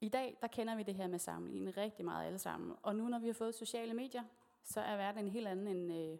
I 0.00 0.08
dag, 0.08 0.38
der 0.40 0.46
kender 0.46 0.76
vi 0.76 0.82
det 0.82 0.94
her 0.94 1.06
med 1.06 1.18
sammenligning 1.18 1.76
rigtig 1.76 2.04
meget 2.04 2.26
alle 2.26 2.38
sammen. 2.38 2.76
Og 2.82 2.96
nu, 2.96 3.08
når 3.08 3.18
vi 3.18 3.26
har 3.26 3.34
fået 3.34 3.54
sociale 3.54 3.94
medier, 3.94 4.22
så 4.64 4.80
er 4.80 4.96
verden 4.96 5.24
en 5.24 5.30
helt 5.30 5.48
anden 5.48 5.66
end 5.66 5.92
øh, 5.92 6.18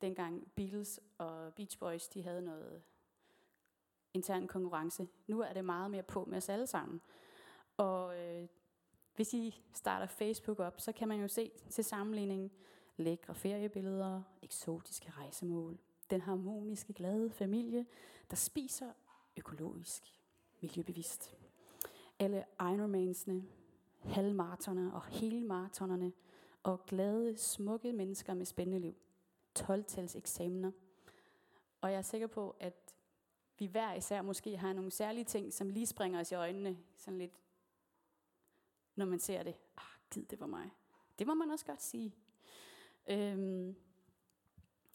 dengang 0.00 0.52
Beatles 0.54 1.00
og 1.18 1.54
Beach 1.54 1.78
Boys, 1.78 2.08
de 2.08 2.22
havde 2.22 2.42
noget 2.42 2.82
intern 4.14 4.46
konkurrence. 4.46 5.08
Nu 5.26 5.40
er 5.40 5.52
det 5.52 5.64
meget 5.64 5.90
mere 5.90 6.02
på 6.02 6.24
med 6.24 6.36
os 6.36 6.48
alle 6.48 6.66
sammen. 6.66 7.00
Og 7.76 8.20
øh, 8.20 8.48
hvis 9.14 9.34
I 9.34 9.62
starter 9.74 10.06
Facebook 10.06 10.58
op, 10.58 10.80
så 10.80 10.92
kan 10.92 11.08
man 11.08 11.20
jo 11.20 11.28
se 11.28 11.50
til 11.70 11.84
sammenligning 11.84 12.52
lækre 12.96 13.34
feriebilleder, 13.34 14.22
eksotiske 14.42 15.10
rejsemål, 15.10 15.78
den 16.10 16.20
harmoniske, 16.20 16.92
glade 16.92 17.30
familie, 17.30 17.86
der 18.30 18.36
spiser 18.36 18.92
økologisk, 19.36 20.02
miljøbevidst. 20.60 21.34
Alle 22.18 22.44
Ironmansene, 22.60 23.44
halvmaratonerne 24.00 24.94
og 24.94 25.04
helmaratonerne 25.04 26.12
og 26.62 26.86
glade, 26.86 27.36
smukke 27.38 27.92
mennesker 27.92 28.34
med 28.34 28.46
spændende 28.46 28.78
liv. 28.78 28.94
12-tals 29.58 30.16
eksamener. 30.16 30.70
Og 31.80 31.90
jeg 31.90 31.98
er 31.98 32.02
sikker 32.02 32.26
på, 32.26 32.56
at 32.60 32.94
vi 33.58 33.66
hver 33.66 33.94
især 33.94 34.22
måske 34.22 34.56
har 34.56 34.72
nogle 34.72 34.90
særlige 34.90 35.24
ting, 35.24 35.52
som 35.52 35.68
lige 35.68 35.86
springer 35.86 36.20
os 36.20 36.32
i 36.32 36.34
øjnene, 36.34 36.78
sådan 36.96 37.18
lidt, 37.18 37.40
når 38.96 39.04
man 39.04 39.18
ser 39.18 39.42
det. 39.42 39.54
Ah, 39.76 39.84
gid, 40.10 40.24
det 40.24 40.40
var 40.40 40.46
mig. 40.46 40.70
Det 41.18 41.26
må 41.26 41.34
man 41.34 41.50
også 41.50 41.66
godt 41.66 41.82
sige. 41.82 42.14
Øhm, 43.06 43.76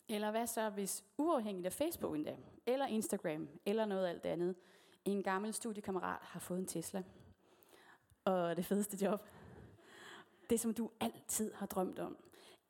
eller 0.09 0.31
hvad 0.31 0.47
så, 0.47 0.69
hvis 0.69 1.03
uafhængigt 1.17 1.65
af 1.65 1.73
Facebook 1.73 2.15
endda, 2.15 2.37
eller 2.65 2.87
Instagram, 2.87 3.49
eller 3.65 3.85
noget 3.85 4.07
alt 4.07 4.25
andet, 4.25 4.55
en 5.05 5.23
gammel 5.23 5.53
studiekammerat 5.53 6.19
har 6.21 6.39
fået 6.39 6.59
en 6.59 6.67
Tesla. 6.67 7.03
Og 8.25 8.57
det 8.57 8.65
fedeste 8.65 9.05
job. 9.05 9.27
Det, 10.49 10.59
som 10.59 10.73
du 10.73 10.89
altid 10.99 11.53
har 11.53 11.65
drømt 11.65 11.99
om. 11.99 12.17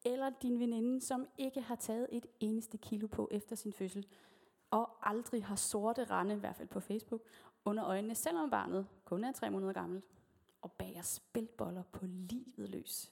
Eller 0.05 0.29
din 0.41 0.59
veninde, 0.59 1.01
som 1.01 1.27
ikke 1.37 1.61
har 1.61 1.75
taget 1.75 2.07
et 2.11 2.25
eneste 2.39 2.77
kilo 2.77 3.07
på 3.07 3.27
efter 3.31 3.55
sin 3.55 3.73
fødsel, 3.73 4.07
og 4.71 5.09
aldrig 5.09 5.45
har 5.45 5.55
sorte 5.55 6.03
rande, 6.03 6.35
i 6.35 6.39
hvert 6.39 6.55
fald 6.55 6.67
på 6.67 6.79
Facebook, 6.79 7.21
under 7.65 7.85
øjnene, 7.85 8.15
selvom 8.15 8.49
barnet 8.49 8.87
kun 9.05 9.23
er 9.23 9.31
tre 9.31 9.49
måneder 9.49 9.73
gammelt, 9.73 10.05
og 10.61 10.71
bager 10.71 11.01
spilboller 11.01 11.83
på 11.83 12.05
livet 12.05 12.69
løs. 12.69 13.11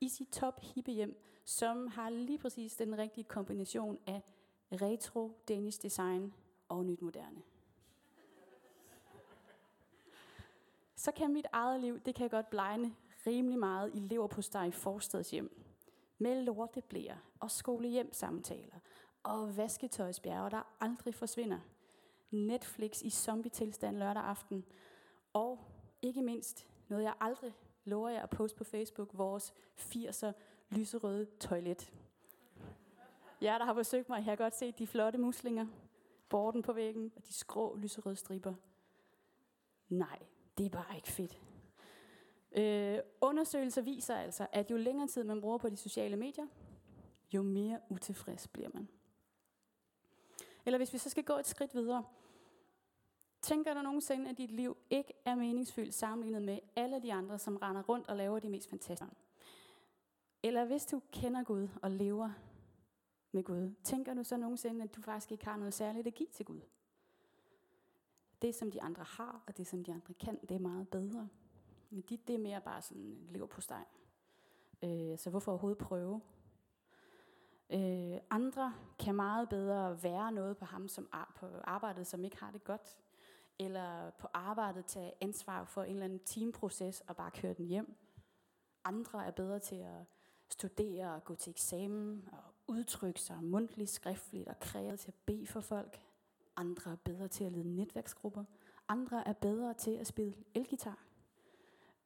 I 0.00 0.08
sit 0.08 0.28
top 0.28 0.60
hippe 0.60 0.92
hjem, 0.92 1.22
som 1.44 1.86
har 1.86 2.10
lige 2.10 2.38
præcis 2.38 2.76
den 2.76 2.98
rigtige 2.98 3.24
kombination 3.24 3.98
af 4.06 4.22
retro 4.72 5.30
Danish 5.48 5.82
design 5.82 6.34
og 6.68 6.84
nyt 6.84 7.02
moderne. 7.02 7.42
Så 10.96 11.12
kan 11.12 11.32
mit 11.32 11.46
eget 11.52 11.80
liv, 11.80 12.00
det 12.00 12.14
kan 12.14 12.30
godt 12.30 12.50
blegne 12.50 12.94
rimelig 13.26 13.58
meget 13.58 13.90
i 13.94 13.98
lever 13.98 14.26
på 14.26 14.40
i 14.66 14.70
forstadshjem. 14.70 15.64
Med 16.18 16.42
lorteblæer 16.42 17.16
og 17.40 17.50
skolehjem 17.50 18.12
samtaler 18.12 18.76
og 19.22 19.56
vasketøjsbjerge, 19.56 20.50
der 20.50 20.62
aldrig 20.80 21.14
forsvinder. 21.14 21.58
Netflix 22.30 23.02
i 23.02 23.10
zombie-tilstand 23.10 23.96
lørdag 23.96 24.22
aften. 24.22 24.64
Og 25.32 25.58
ikke 26.02 26.22
mindst 26.22 26.66
noget, 26.88 27.04
jeg 27.04 27.14
aldrig 27.20 27.54
lover 27.84 28.08
jer 28.08 28.22
at 28.22 28.30
poste 28.30 28.58
på 28.58 28.64
Facebook, 28.64 29.08
vores 29.12 29.54
80'er 29.78 30.32
lyserøde 30.70 31.26
toilet. 31.40 31.92
Jeg 33.40 33.60
der 33.60 33.66
har 33.66 33.74
besøgt 33.74 34.08
mig, 34.08 34.24
har 34.24 34.36
godt 34.36 34.56
set 34.56 34.78
de 34.78 34.86
flotte 34.86 35.18
muslinger, 35.18 35.66
borden 36.28 36.62
på 36.62 36.72
væggen 36.72 37.12
og 37.16 37.26
de 37.26 37.32
skrå 37.32 37.76
lyserøde 37.76 38.16
striber. 38.16 38.54
Nej, 39.88 40.18
det 40.58 40.66
er 40.66 40.70
bare 40.70 40.96
ikke 40.96 41.08
fedt. 41.08 41.40
Øh, 42.52 42.98
undersøgelser 43.32 43.82
viser 43.82 44.16
altså, 44.16 44.46
at 44.52 44.70
jo 44.70 44.76
længere 44.76 45.06
tid 45.06 45.24
man 45.24 45.40
bruger 45.40 45.58
på 45.58 45.68
de 45.68 45.76
sociale 45.76 46.16
medier, 46.16 46.46
jo 47.34 47.42
mere 47.42 47.80
utilfreds 47.88 48.48
bliver 48.48 48.68
man. 48.74 48.88
Eller 50.66 50.78
hvis 50.78 50.92
vi 50.92 50.98
så 50.98 51.10
skal 51.10 51.24
gå 51.24 51.32
et 51.32 51.46
skridt 51.46 51.74
videre, 51.74 52.04
tænker 53.42 53.74
du 53.74 53.82
nogensinde, 53.82 54.30
at 54.30 54.38
dit 54.38 54.50
liv 54.50 54.76
ikke 54.90 55.12
er 55.24 55.34
meningsfyldt 55.34 55.94
sammenlignet 55.94 56.42
med 56.42 56.58
alle 56.76 57.02
de 57.02 57.12
andre, 57.12 57.38
som 57.38 57.56
render 57.56 57.82
rundt 57.82 58.08
og 58.08 58.16
laver 58.16 58.38
de 58.38 58.48
mest 58.48 58.70
fantastiske? 58.70 59.14
Eller 60.42 60.64
hvis 60.64 60.86
du 60.86 61.02
kender 61.12 61.42
Gud 61.42 61.68
og 61.82 61.90
lever 61.90 62.30
med 63.32 63.44
Gud, 63.44 63.74
tænker 63.84 64.14
du 64.14 64.24
så 64.24 64.36
nogensinde, 64.36 64.84
at 64.84 64.96
du 64.96 65.00
faktisk 65.00 65.32
ikke 65.32 65.44
har 65.44 65.56
noget 65.56 65.74
særligt 65.74 66.06
at 66.06 66.14
give 66.14 66.28
til 66.32 66.46
Gud? 66.46 66.60
Det, 68.42 68.54
som 68.54 68.70
de 68.70 68.82
andre 68.82 69.04
har, 69.04 69.42
og 69.46 69.56
det, 69.56 69.66
som 69.66 69.84
de 69.84 69.92
andre 69.92 70.14
kan, 70.14 70.38
det 70.48 70.54
er 70.54 70.58
meget 70.58 70.88
bedre. 70.88 71.28
Men 71.92 72.02
dit, 72.02 72.28
det 72.28 72.34
er 72.34 72.38
mere 72.38 72.60
bare 72.60 72.82
sådan 72.82 73.26
lever 73.28 73.46
på 73.46 73.60
steg. 73.60 73.84
Øh, 74.82 75.18
så 75.18 75.30
hvorfor 75.30 75.52
overhovedet 75.52 75.78
prøve? 75.78 76.20
Øh, 77.70 78.18
andre 78.30 78.74
kan 78.98 79.14
meget 79.14 79.48
bedre 79.48 80.02
være 80.02 80.32
noget 80.32 80.56
på 80.56 80.64
ham 80.64 80.88
som 80.88 81.08
ar- 81.12 81.32
på 81.36 81.46
arbejdet, 81.64 82.06
som 82.06 82.24
ikke 82.24 82.36
har 82.40 82.50
det 82.50 82.64
godt. 82.64 82.98
Eller 83.58 84.10
på 84.10 84.28
arbejdet 84.34 84.86
tage 84.86 85.12
ansvar 85.20 85.64
for 85.64 85.82
en 85.82 85.90
eller 85.90 86.04
anden 86.04 86.18
teamproces 86.18 87.00
og 87.00 87.16
bare 87.16 87.30
køre 87.30 87.54
den 87.54 87.66
hjem. 87.66 87.96
Andre 88.84 89.26
er 89.26 89.30
bedre 89.30 89.58
til 89.58 89.76
at 89.76 90.04
studere 90.48 91.14
og 91.14 91.24
gå 91.24 91.34
til 91.34 91.50
eksamen 91.50 92.28
og 92.32 92.54
udtrykke 92.66 93.20
sig 93.20 93.44
mundtligt, 93.44 93.90
skriftligt 93.90 94.48
og 94.48 94.60
kreativt 94.60 95.00
til 95.00 95.10
at 95.10 95.14
bede 95.26 95.46
for 95.46 95.60
folk. 95.60 96.00
Andre 96.56 96.92
er 96.92 96.96
bedre 96.96 97.28
til 97.28 97.44
at 97.44 97.52
lede 97.52 97.76
netværksgrupper. 97.76 98.44
Andre 98.88 99.28
er 99.28 99.32
bedre 99.32 99.74
til 99.74 99.90
at 99.90 100.06
spille 100.06 100.34
elgitar. 100.54 100.98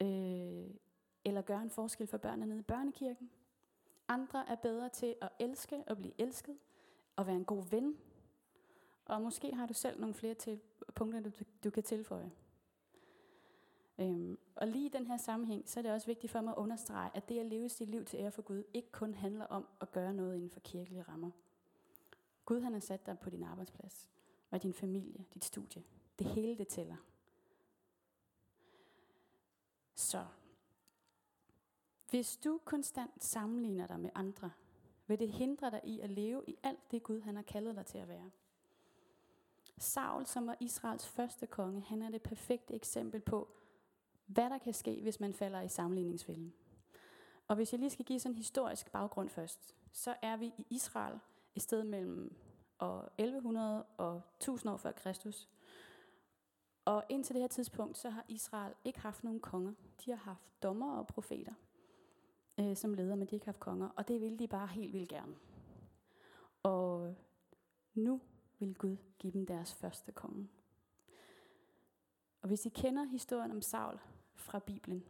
Øh, 0.03 0.71
eller 1.25 1.43
gøre 1.43 1.63
en 1.63 1.71
forskel 1.71 2.07
for 2.07 2.19
børnene 2.19 2.47
nede 2.47 2.59
i 2.59 2.63
børnekirken. 2.63 3.31
Andre 4.09 4.49
er 4.49 4.55
bedre 4.55 4.89
til 4.89 5.15
at 5.21 5.29
elske 5.39 5.85
og 5.87 5.97
blive 5.97 6.13
elsket, 6.19 6.57
og 7.17 7.27
være 7.27 7.37
en 7.37 7.45
god 7.45 7.65
ven. 7.65 7.97
Og 9.05 9.23
måske 9.23 9.55
har 9.55 9.67
du 9.67 9.75
selv 9.75 10.01
nogle 10.01 10.15
flere 10.15 10.35
til, 10.35 10.61
punkter, 10.95 11.21
du, 11.21 11.31
du 11.65 11.71
kan 11.71 11.83
tilføje. 11.83 12.31
Øhm, 13.99 14.39
og 14.57 14.69
lige 14.69 14.87
i 14.87 14.89
den 14.89 15.07
her 15.07 15.17
sammenhæng, 15.17 15.69
så 15.69 15.81
er 15.81 15.83
det 15.83 15.93
også 15.93 16.07
vigtigt 16.07 16.31
for 16.31 16.41
mig 16.41 16.53
at 16.53 16.59
understrege, 16.59 17.11
at 17.15 17.29
det 17.29 17.39
at 17.39 17.47
leve 17.47 17.69
sit 17.69 17.91
liv 17.91 18.05
til 18.05 18.19
ære 18.19 18.31
for 18.31 18.43
Gud, 18.43 18.63
ikke 18.75 18.93
kun 18.93 19.15
handler 19.15 19.45
om 19.45 19.67
at 19.81 19.93
gøre 19.93 20.15
noget 20.15 20.35
inden 20.35 20.51
for 20.51 20.61
kirkelige 20.61 21.03
rammer. 21.03 21.31
Gud 22.45 22.61
han 22.61 22.73
har 22.73 22.81
sat 22.81 23.07
dig 23.07 23.19
på 23.19 23.31
din 23.31 23.43
arbejdsplads, 23.43 24.11
og 24.51 24.63
din 24.63 24.75
familie, 24.75 25.25
dit 25.35 25.45
studie. 25.45 25.83
Det 26.19 26.27
hele 26.27 26.59
det 26.59 26.69
tæller. 26.69 26.97
Så 29.97 30.27
hvis 32.11 32.37
du 32.37 32.61
konstant 32.65 33.25
sammenligner 33.25 33.87
dig 33.87 34.01
med 34.01 34.11
andre, 34.15 34.51
vil 35.07 35.19
det 35.19 35.33
hindre 35.33 35.71
dig 35.71 35.81
i 35.85 36.01
at 36.01 36.11
leve 36.11 36.45
i 36.47 36.57
alt 36.63 36.91
det 36.91 37.03
Gud 37.03 37.21
han 37.21 37.37
har 37.37 37.43
kaldet 37.43 37.77
dig 37.77 37.87
til 37.87 37.99
at 37.99 38.09
være. 38.09 38.31
Saul, 39.79 40.27
som 40.27 40.47
var 40.47 40.57
Israels 40.61 41.07
første 41.07 41.47
konge, 41.47 41.81
han 41.81 42.03
er 42.03 42.11
det 42.11 42.23
perfekte 42.23 42.75
eksempel 42.75 43.21
på, 43.21 43.49
hvad 44.27 44.51
der 44.51 44.59
kan 44.59 44.75
ske, 44.75 45.01
hvis 45.03 45.21
man 45.21 45.35
falder 45.35 45.61
i 45.61 45.69
sammenligningsfælden. 45.69 46.55
Og 47.49 47.57
hvis 47.57 47.73
jeg 47.73 47.81
lige 47.81 47.91
skal 47.91 48.05
give 48.05 48.21
sådan 48.21 48.33
en 48.33 48.37
historisk 48.37 48.93
baggrund 48.93 49.29
først, 49.29 49.77
så 49.93 50.15
er 50.23 50.37
vi 50.37 50.47
i 50.47 50.67
Israel 50.71 51.19
et 51.55 51.63
sted 51.63 51.85
mellem 51.85 52.37
år 52.79 53.13
1100 53.19 53.85
og 53.97 54.23
1000 54.37 54.73
år 54.73 54.77
før 54.77 54.93
Kristus. 54.93 55.49
Og 56.87 57.05
indtil 57.09 57.35
det 57.35 57.43
her 57.43 57.49
tidspunkt, 57.49 57.99
så 57.99 58.11
har 58.11 58.25
Israel 58.29 58.75
ikke 58.85 59.01
haft 59.01 59.25
nogen 59.25 59.41
konger. 59.41 59.73
De 60.05 60.11
har 60.11 60.19
haft 60.19 60.63
dommer 60.63 60.99
og 60.99 61.07
profeter 61.07 61.53
øh, 62.61 62.77
som 62.77 62.95
leder, 62.95 63.15
men 63.15 63.27
de 63.27 63.31
har 63.31 63.37
ikke 63.37 63.47
haft 63.47 63.61
konger. 63.61 63.89
Og 63.97 64.09
det 64.09 64.21
ville 64.21 64.39
de 64.39 64.49
bare 64.49 64.67
helt 64.67 64.93
vildt 64.93 65.09
gerne. 65.09 65.35
Og 66.63 67.15
nu 67.95 68.21
vil 68.59 68.75
Gud 68.75 68.97
give 69.19 69.33
dem 69.33 69.47
deres 69.47 69.75
første 69.75 70.13
konge. 70.13 70.49
Og 72.43 72.49
hvis 72.49 72.67
I 72.67 72.69
kender 72.69 73.05
historien 73.05 73.51
om 73.51 73.63
Saul 73.63 73.99
fra 74.35 74.59
Bibelen, 74.59 75.05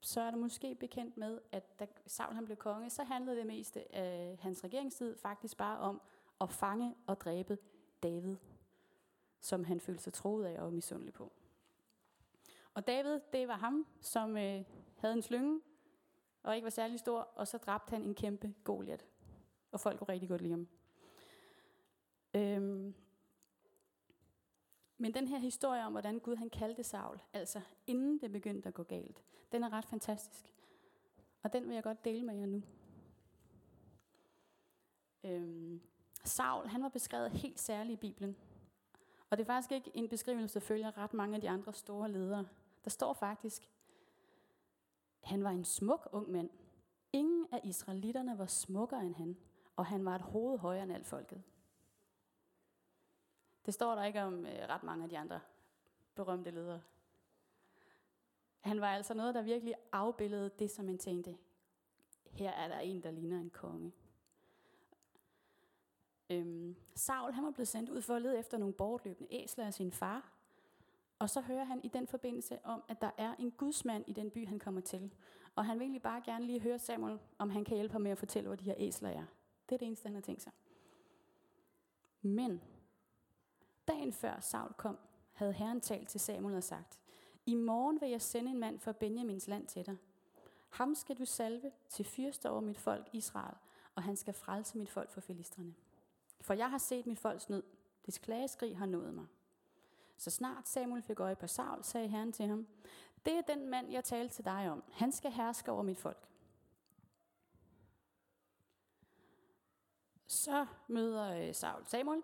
så 0.00 0.20
er 0.20 0.30
du 0.30 0.36
måske 0.36 0.74
bekendt 0.74 1.16
med, 1.16 1.40
at 1.52 1.78
da 1.80 1.86
Saul 2.06 2.34
han 2.34 2.44
blev 2.44 2.56
konge, 2.56 2.90
så 2.90 3.04
handlede 3.04 3.36
det 3.36 3.46
meste 3.46 3.94
af 3.94 4.38
hans 4.40 4.64
regeringstid 4.64 5.16
faktisk 5.16 5.56
bare 5.56 5.78
om 5.78 6.00
at 6.40 6.50
fange 6.50 6.94
og 7.06 7.20
dræbe 7.20 7.58
David, 8.02 8.36
som 9.44 9.64
han 9.64 9.80
følte 9.80 10.02
sig 10.02 10.12
troet 10.12 10.44
af 10.44 10.62
og 10.62 10.72
misundelig 10.72 11.14
på. 11.14 11.32
Og 12.74 12.86
David, 12.86 13.20
det 13.32 13.48
var 13.48 13.56
ham, 13.56 13.86
som 14.00 14.36
øh, 14.36 14.64
havde 14.96 15.14
en 15.14 15.22
slynge, 15.22 15.60
og 16.42 16.54
ikke 16.54 16.64
var 16.64 16.70
særlig 16.70 16.98
stor, 16.98 17.20
og 17.20 17.48
så 17.48 17.58
dræbte 17.58 17.90
han 17.90 18.02
en 18.02 18.14
kæmpe 18.14 18.54
Goliat. 18.64 19.06
Og 19.72 19.80
folk 19.80 19.98
kunne 19.98 20.08
rigtig 20.08 20.28
godt 20.28 20.40
lide 20.40 20.52
ham. 20.52 20.68
Øhm. 22.34 22.94
Men 24.98 25.14
den 25.14 25.28
her 25.28 25.38
historie 25.38 25.86
om, 25.86 25.92
hvordan 25.92 26.18
Gud 26.18 26.36
han 26.36 26.50
kaldte 26.50 26.84
Saul, 26.84 27.18
altså 27.32 27.60
inden 27.86 28.20
det 28.20 28.32
begyndte 28.32 28.68
at 28.68 28.74
gå 28.74 28.82
galt, 28.82 29.22
den 29.52 29.62
er 29.62 29.72
ret 29.72 29.86
fantastisk. 29.86 30.54
Og 31.42 31.52
den 31.52 31.68
vil 31.68 31.74
jeg 31.74 31.82
godt 31.82 32.04
dele 32.04 32.26
med 32.26 32.34
jer 32.34 32.46
nu. 32.46 32.62
Øhm. 35.24 35.80
Saul, 36.24 36.66
han 36.66 36.82
var 36.82 36.88
beskrevet 36.88 37.30
helt 37.30 37.60
særligt 37.60 37.96
i 37.96 38.00
Bibelen. 38.00 38.36
Og 39.34 39.38
det 39.38 39.44
er 39.44 39.52
faktisk 39.52 39.72
ikke 39.72 39.90
en 39.94 40.08
beskrivelse, 40.08 40.54
der 40.54 40.66
følger 40.66 40.98
ret 40.98 41.14
mange 41.14 41.34
af 41.34 41.40
de 41.40 41.48
andre 41.48 41.72
store 41.72 42.10
ledere. 42.10 42.46
Der 42.84 42.90
står 42.90 43.12
faktisk, 43.12 43.70
han 45.22 45.44
var 45.44 45.50
en 45.50 45.64
smuk 45.64 46.08
ung 46.12 46.30
mand. 46.30 46.50
Ingen 47.12 47.46
af 47.52 47.60
israelitterne 47.64 48.38
var 48.38 48.46
smukkere 48.46 49.06
end 49.06 49.14
han, 49.14 49.36
og 49.76 49.86
han 49.86 50.04
var 50.04 50.14
et 50.14 50.22
hoved 50.22 50.58
højere 50.58 50.82
end 50.82 50.92
alt 50.92 51.06
folket. 51.06 51.42
Det 53.66 53.74
står 53.74 53.94
der 53.94 54.04
ikke 54.04 54.22
om 54.22 54.46
øh, 54.46 54.68
ret 54.68 54.82
mange 54.82 55.04
af 55.04 55.10
de 55.10 55.18
andre 55.18 55.40
berømte 56.14 56.50
ledere. 56.50 56.82
Han 58.60 58.80
var 58.80 58.88
altså 58.88 59.14
noget, 59.14 59.34
der 59.34 59.42
virkelig 59.42 59.74
afbildede 59.92 60.50
det, 60.58 60.70
som 60.70 60.84
man 60.84 60.98
tænkte, 60.98 61.36
her 62.30 62.50
er 62.50 62.68
der 62.68 62.78
en, 62.78 63.02
der 63.02 63.10
ligner 63.10 63.38
en 63.38 63.50
konge. 63.50 63.92
Øhm, 66.30 66.76
Saul 66.94 67.32
han 67.32 67.44
var 67.44 67.50
blevet 67.50 67.68
sendt 67.68 67.90
ud 67.90 68.02
for 68.02 68.14
at 68.14 68.22
lede 68.22 68.38
efter 68.38 68.58
nogle 68.58 68.74
bortløbende 68.74 69.34
æsler 69.34 69.66
af 69.66 69.74
sin 69.74 69.92
far. 69.92 70.32
Og 71.18 71.30
så 71.30 71.40
hører 71.40 71.64
han 71.64 71.80
i 71.84 71.88
den 71.88 72.06
forbindelse 72.06 72.58
om, 72.64 72.82
at 72.88 73.00
der 73.00 73.10
er 73.16 73.34
en 73.38 73.50
gudsmand 73.50 74.04
i 74.06 74.12
den 74.12 74.30
by, 74.30 74.46
han 74.46 74.58
kommer 74.58 74.80
til. 74.80 75.10
Og 75.54 75.64
han 75.66 75.78
vil 75.78 75.84
egentlig 75.84 76.02
bare 76.02 76.22
gerne 76.24 76.46
lige 76.46 76.60
høre 76.60 76.78
Samuel, 76.78 77.18
om 77.38 77.50
han 77.50 77.64
kan 77.64 77.74
hjælpe 77.74 77.92
ham 77.92 78.00
med 78.00 78.10
at 78.10 78.18
fortælle, 78.18 78.46
hvor 78.46 78.56
de 78.56 78.64
her 78.64 78.74
æsler 78.76 79.08
er. 79.08 79.24
Det 79.68 79.74
er 79.74 79.78
det 79.78 79.86
eneste, 79.86 80.06
han 80.06 80.14
har 80.14 80.22
tænkt 80.22 80.42
sig. 80.42 80.52
Men 82.22 82.60
dagen 83.88 84.12
før 84.12 84.40
Saul 84.40 84.72
kom, 84.72 84.98
havde 85.32 85.52
Herren 85.52 85.80
talt 85.80 86.08
til 86.08 86.20
Samuel 86.20 86.54
og 86.54 86.62
sagt, 86.62 86.98
I 87.46 87.54
morgen 87.54 88.00
vil 88.00 88.10
jeg 88.10 88.22
sende 88.22 88.50
en 88.50 88.58
mand 88.58 88.78
fra 88.78 88.92
Benjamins 88.92 89.48
land 89.48 89.66
til 89.66 89.86
dig. 89.86 89.96
Ham 90.70 90.94
skal 90.94 91.18
du 91.18 91.24
salve 91.24 91.72
til 91.88 92.04
fyrste 92.04 92.50
over 92.50 92.60
mit 92.60 92.78
folk 92.78 93.08
Israel, 93.12 93.56
og 93.94 94.02
han 94.02 94.16
skal 94.16 94.34
frelse 94.34 94.78
mit 94.78 94.90
folk 94.90 95.10
for 95.10 95.20
filistrene. 95.20 95.74
For 96.44 96.54
jeg 96.54 96.70
har 96.70 96.78
set 96.78 97.06
mit 97.06 97.18
folks 97.18 97.48
nød. 97.48 97.62
Dets 98.06 98.18
klageskrig 98.18 98.78
har 98.78 98.86
nået 98.86 99.14
mig. 99.14 99.26
Så 100.16 100.30
snart 100.30 100.68
Samuel 100.68 101.02
fik 101.02 101.20
øje 101.20 101.36
på 101.36 101.46
Saul, 101.46 101.84
sagde 101.84 102.08
Herren 102.08 102.32
til 102.32 102.46
ham, 102.46 102.66
det 103.24 103.32
er 103.32 103.40
den 103.40 103.68
mand, 103.68 103.90
jeg 103.90 104.04
talte 104.04 104.34
til 104.34 104.44
dig 104.44 104.70
om. 104.70 104.84
Han 104.92 105.12
skal 105.12 105.30
herske 105.30 105.72
over 105.72 105.82
mit 105.82 105.98
folk. 105.98 106.28
Så 110.26 110.66
møder 110.88 111.48
øh, 111.48 111.54
Saul 111.54 111.86
Samuel, 111.86 112.22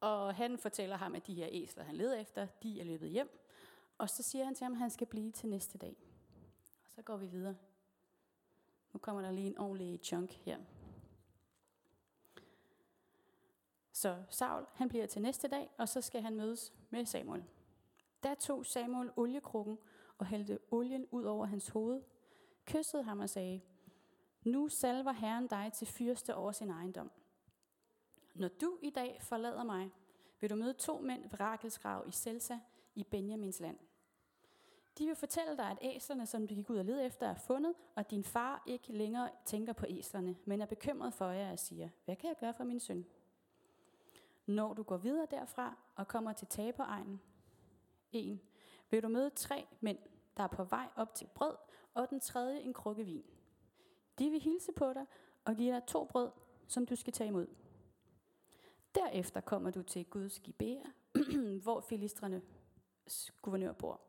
og 0.00 0.34
han 0.34 0.58
fortæller 0.58 0.96
ham, 0.96 1.14
at 1.14 1.26
de 1.26 1.34
her 1.34 1.48
æsler, 1.50 1.84
han 1.84 1.96
leder 1.96 2.16
efter, 2.16 2.46
de 2.62 2.80
er 2.80 2.84
løbet 2.84 3.10
hjem. 3.10 3.48
Og 3.98 4.10
så 4.10 4.22
siger 4.22 4.44
han 4.44 4.54
til 4.54 4.64
ham, 4.64 4.72
at 4.72 4.78
han 4.78 4.90
skal 4.90 5.06
blive 5.06 5.30
til 5.30 5.48
næste 5.48 5.78
dag. 5.78 5.96
Og 6.84 6.90
så 6.90 7.02
går 7.02 7.16
vi 7.16 7.26
videre. 7.26 7.56
Nu 8.92 8.98
kommer 8.98 9.22
der 9.22 9.30
lige 9.30 9.46
en 9.46 9.58
ordentlig 9.58 10.00
chunk 10.02 10.32
her. 10.32 10.58
Så 14.02 14.16
Saul, 14.30 14.66
han 14.74 14.88
bliver 14.88 15.06
til 15.06 15.22
næste 15.22 15.48
dag, 15.48 15.70
og 15.78 15.88
så 15.88 16.00
skal 16.00 16.22
han 16.22 16.36
mødes 16.36 16.72
med 16.90 17.04
Samuel. 17.04 17.44
Der 18.22 18.34
tog 18.34 18.66
Samuel 18.66 19.10
oliekrukken 19.16 19.78
og 20.18 20.26
hældte 20.26 20.58
olien 20.70 21.06
ud 21.10 21.24
over 21.24 21.46
hans 21.46 21.68
hoved, 21.68 22.02
kyssede 22.66 23.02
ham 23.02 23.20
og 23.20 23.30
sagde, 23.30 23.60
Nu 24.44 24.68
salver 24.68 25.12
Herren 25.12 25.46
dig 25.46 25.70
til 25.74 25.86
fyrste 25.86 26.34
over 26.34 26.52
sin 26.52 26.70
ejendom. 26.70 27.10
Når 28.34 28.48
du 28.48 28.78
i 28.82 28.90
dag 28.90 29.18
forlader 29.20 29.64
mig, 29.64 29.90
vil 30.40 30.50
du 30.50 30.56
møde 30.56 30.72
to 30.72 31.00
mænd 31.00 31.22
ved 31.22 31.40
Rakels 31.40 31.78
grav 31.78 32.04
i 32.08 32.10
Selsa 32.10 32.58
i 32.94 33.04
Benjamins 33.04 33.60
land. 33.60 33.78
De 34.98 35.06
vil 35.06 35.16
fortælle 35.16 35.56
dig, 35.56 35.70
at 35.70 35.78
æslerne, 35.82 36.26
som 36.26 36.46
du 36.46 36.54
gik 36.54 36.70
ud 36.70 36.76
og 36.76 36.84
lede 36.84 37.04
efter, 37.04 37.28
er 37.28 37.34
fundet, 37.34 37.74
og 37.94 38.00
at 38.00 38.10
din 38.10 38.24
far 38.24 38.62
ikke 38.66 38.92
længere 38.92 39.30
tænker 39.44 39.72
på 39.72 39.86
æslerne, 39.88 40.36
men 40.44 40.60
er 40.60 40.66
bekymret 40.66 41.14
for 41.14 41.30
jer 41.30 41.52
og 41.52 41.58
siger, 41.58 41.88
hvad 42.04 42.16
kan 42.16 42.28
jeg 42.28 42.36
gøre 42.40 42.54
for 42.54 42.64
min 42.64 42.80
søn? 42.80 43.06
Når 44.52 44.74
du 44.74 44.82
går 44.82 44.96
videre 44.96 45.26
derfra 45.30 45.76
og 45.96 46.08
kommer 46.08 46.32
til 46.32 46.48
taberegnen, 46.48 47.20
1. 48.12 48.40
Vil 48.90 49.02
du 49.02 49.08
møde 49.08 49.30
tre 49.30 49.66
mænd, 49.80 49.98
der 50.36 50.42
er 50.42 50.48
på 50.48 50.64
vej 50.64 50.88
op 50.96 51.14
til 51.14 51.28
brød, 51.34 51.56
og 51.94 52.10
den 52.10 52.20
tredje 52.20 52.60
en 52.60 52.72
krukke 52.72 53.04
vin. 53.04 53.24
De 54.18 54.30
vil 54.30 54.40
hilse 54.40 54.72
på 54.72 54.92
dig 54.92 55.06
og 55.44 55.56
give 55.56 55.74
dig 55.74 55.86
to 55.86 56.04
brød, 56.04 56.30
som 56.66 56.86
du 56.86 56.96
skal 56.96 57.12
tage 57.12 57.28
imod. 57.28 57.46
Derefter 58.94 59.40
kommer 59.40 59.70
du 59.70 59.82
til 59.82 60.04
Guds 60.04 60.40
Gibea, 60.40 60.82
hvor 61.64 61.80
filistrene 61.80 62.42
guvernør 63.42 63.72
bor. 63.72 64.00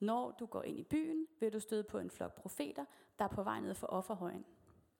Når 0.00 0.30
du 0.30 0.46
går 0.46 0.62
ind 0.62 0.78
i 0.78 0.84
byen, 0.84 1.26
vil 1.40 1.52
du 1.52 1.60
støde 1.60 1.84
på 1.84 1.98
en 1.98 2.10
flok 2.10 2.34
profeter, 2.34 2.84
der 3.18 3.24
er 3.24 3.28
på 3.28 3.42
vej 3.42 3.60
ned 3.60 3.74
for 3.74 3.86
offerhøjen. 3.86 4.44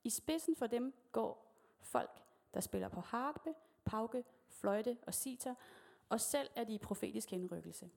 I 0.05 0.11
spidsen 0.11 0.57
for 0.57 0.67
dem 0.67 0.95
går 1.13 1.63
folk, 1.81 2.23
der 2.55 2.61
spiller 2.61 2.89
på 2.89 3.01
harpe, 3.01 3.55
pauke, 3.85 4.25
fløjte 4.49 4.99
og 5.07 5.15
sitar, 5.15 5.57
og 6.09 6.21
selv 6.21 6.51
er 6.55 6.65
de 6.65 6.75
i 6.75 6.79
profetisk 6.79 7.31
henrykkelse. 7.31 7.91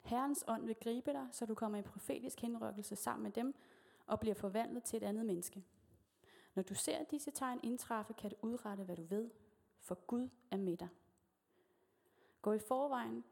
Herrens 0.00 0.44
ånd 0.48 0.66
vil 0.66 0.74
gribe 0.74 1.12
dig, 1.12 1.28
så 1.32 1.46
du 1.46 1.54
kommer 1.54 1.78
i 1.78 1.82
profetisk 1.82 2.40
henrykkelse 2.40 2.96
sammen 2.96 3.22
med 3.22 3.30
dem 3.30 3.54
og 4.06 4.20
bliver 4.20 4.34
forvandlet 4.34 4.84
til 4.84 4.96
et 4.96 5.02
andet 5.02 5.26
menneske. 5.26 5.64
Når 6.54 6.62
du 6.62 6.74
ser 6.74 7.04
disse 7.04 7.30
tegn 7.30 7.60
indtræffe, 7.62 8.12
kan 8.12 8.30
du 8.30 8.36
udrette, 8.42 8.84
hvad 8.84 8.96
du 8.96 9.02
ved, 9.02 9.30
for 9.80 9.94
Gud 9.94 10.28
er 10.50 10.56
med 10.56 10.76
dig. 10.76 10.88
Gå 12.42 12.52
i 12.52 12.58
forvejen 12.58 13.24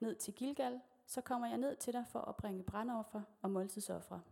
ned 0.00 0.14
til 0.14 0.34
Gilgal, 0.34 0.80
så 1.06 1.20
kommer 1.20 1.48
jeg 1.48 1.58
ned 1.58 1.76
til 1.76 1.92
dig 1.92 2.06
for 2.06 2.20
at 2.20 2.36
bringe 2.36 2.62
brandoffer 2.62 3.22
og 3.42 3.50
måltidsoffre. 3.50 4.22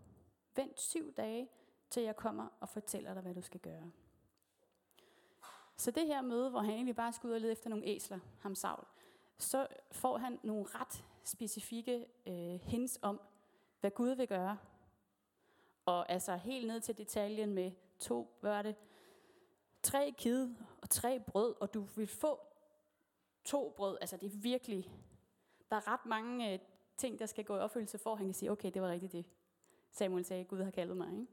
Vent 0.57 0.81
syv 0.81 1.13
dage, 1.13 1.49
til 1.91 2.03
jeg 2.03 2.17
kommer 2.17 2.49
og 2.61 2.69
fortæller 2.69 3.15
dig, 3.15 3.23
hvad 3.23 3.35
du 3.35 3.43
skal 3.43 3.61
gøre. 3.61 3.91
Så 5.77 5.91
det 5.91 6.07
her 6.07 6.23
møde, 6.23 6.51
hvor 6.51 6.61
han 6.61 6.75
egentlig 6.75 6.97
bare 6.97 7.13
skal 7.13 7.29
ud 7.29 7.35
og 7.35 7.41
lede 7.41 7.53
efter 7.53 7.71
nogle 7.71 7.85
æsler, 7.87 8.19
ham 8.41 8.55
Saul, 8.55 8.85
så 9.39 9.67
får 9.93 10.19
han 10.19 10.39
nogle 10.43 10.65
ret 10.69 11.05
specifikke 11.25 12.07
øh, 12.27 12.61
hints 12.61 12.99
om, 13.03 13.21
hvad 13.81 13.91
Gud 13.91 14.11
vil 14.11 14.29
gøre. 14.29 14.59
Og 15.87 16.11
altså 16.11 16.37
helt 16.37 16.67
ned 16.67 16.81
til 16.81 16.99
detaljen 16.99 17.53
med 17.53 17.73
to, 17.99 18.39
hvad 18.41 18.65
det, 18.65 18.77
tre 19.83 20.15
kid 20.19 20.55
og 20.83 20.91
tre 20.91 21.21
brød, 21.21 21.55
og 21.61 21.75
du 21.75 21.83
vil 21.83 22.07
få 22.07 22.41
to 23.45 23.75
brød. 23.77 23.99
Altså 24.01 24.17
det 24.17 24.27
er 24.27 24.39
virkelig, 24.39 24.91
der 25.71 25.77
er 25.77 25.89
ret 25.93 26.07
mange 26.07 26.53
øh, 26.53 26.59
ting, 26.97 27.19
der 27.19 27.27
skal 27.27 27.45
gå 27.45 27.57
i 27.57 27.61
opfyldelse 27.61 27.99
for, 27.99 28.13
at 28.13 28.19
han 28.19 28.27
kan 28.27 28.35
sige, 28.35 28.51
okay, 28.51 28.71
det 28.75 28.83
var 28.83 28.89
rigtigt 28.89 29.13
det, 29.13 29.25
Samuel 29.91 30.25
sagde, 30.25 30.45
Gud 30.45 30.63
har 30.63 30.71
kaldet 30.71 30.97
mig. 30.97 31.13
Ikke? 31.13 31.27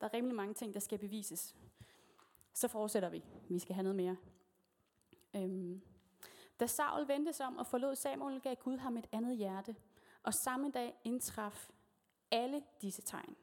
Der 0.00 0.06
er 0.06 0.14
rimelig 0.14 0.36
mange 0.36 0.54
ting, 0.54 0.74
der 0.74 0.80
skal 0.80 0.98
bevises. 0.98 1.56
Så 2.54 2.68
fortsætter 2.68 3.08
vi. 3.08 3.24
Vi 3.48 3.58
skal 3.58 3.74
have 3.74 3.82
noget 3.82 3.96
mere. 3.96 4.16
Øhm. 5.36 5.80
Da 6.60 6.66
Saul 6.66 7.08
vendte 7.08 7.32
sig 7.32 7.46
om 7.46 7.56
og 7.56 7.66
forlod 7.66 7.94
Samuel, 7.94 8.40
gav 8.40 8.54
Gud 8.54 8.76
ham 8.76 8.96
et 8.96 9.06
andet 9.12 9.36
hjerte. 9.36 9.76
Og 10.22 10.34
samme 10.34 10.70
dag 10.70 11.00
indtraf 11.04 11.70
alle 12.30 12.62
disse 12.82 13.02
tegn. 13.02 13.36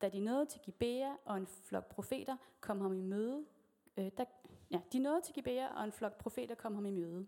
Da 0.00 0.08
de 0.08 0.20
nåede 0.20 0.46
til 0.46 0.60
Gibea, 0.60 1.12
og 1.24 1.36
en 1.36 1.46
flok 1.46 1.88
profeter 1.88 2.36
kom 2.60 2.80
ham 2.80 2.92
i 2.92 3.00
møde, 3.00 3.44
øh, 3.96 4.10
der, 4.16 4.24
ja, 4.70 4.80
de 4.92 4.98
nåede 4.98 5.20
til 5.20 5.34
Gibea, 5.34 5.66
og 5.66 5.84
en 5.84 5.92
flok 5.92 6.18
profeter 6.18 6.54
kom 6.54 6.74
ham 6.74 6.86
i 6.86 6.90
møde. 6.90 7.26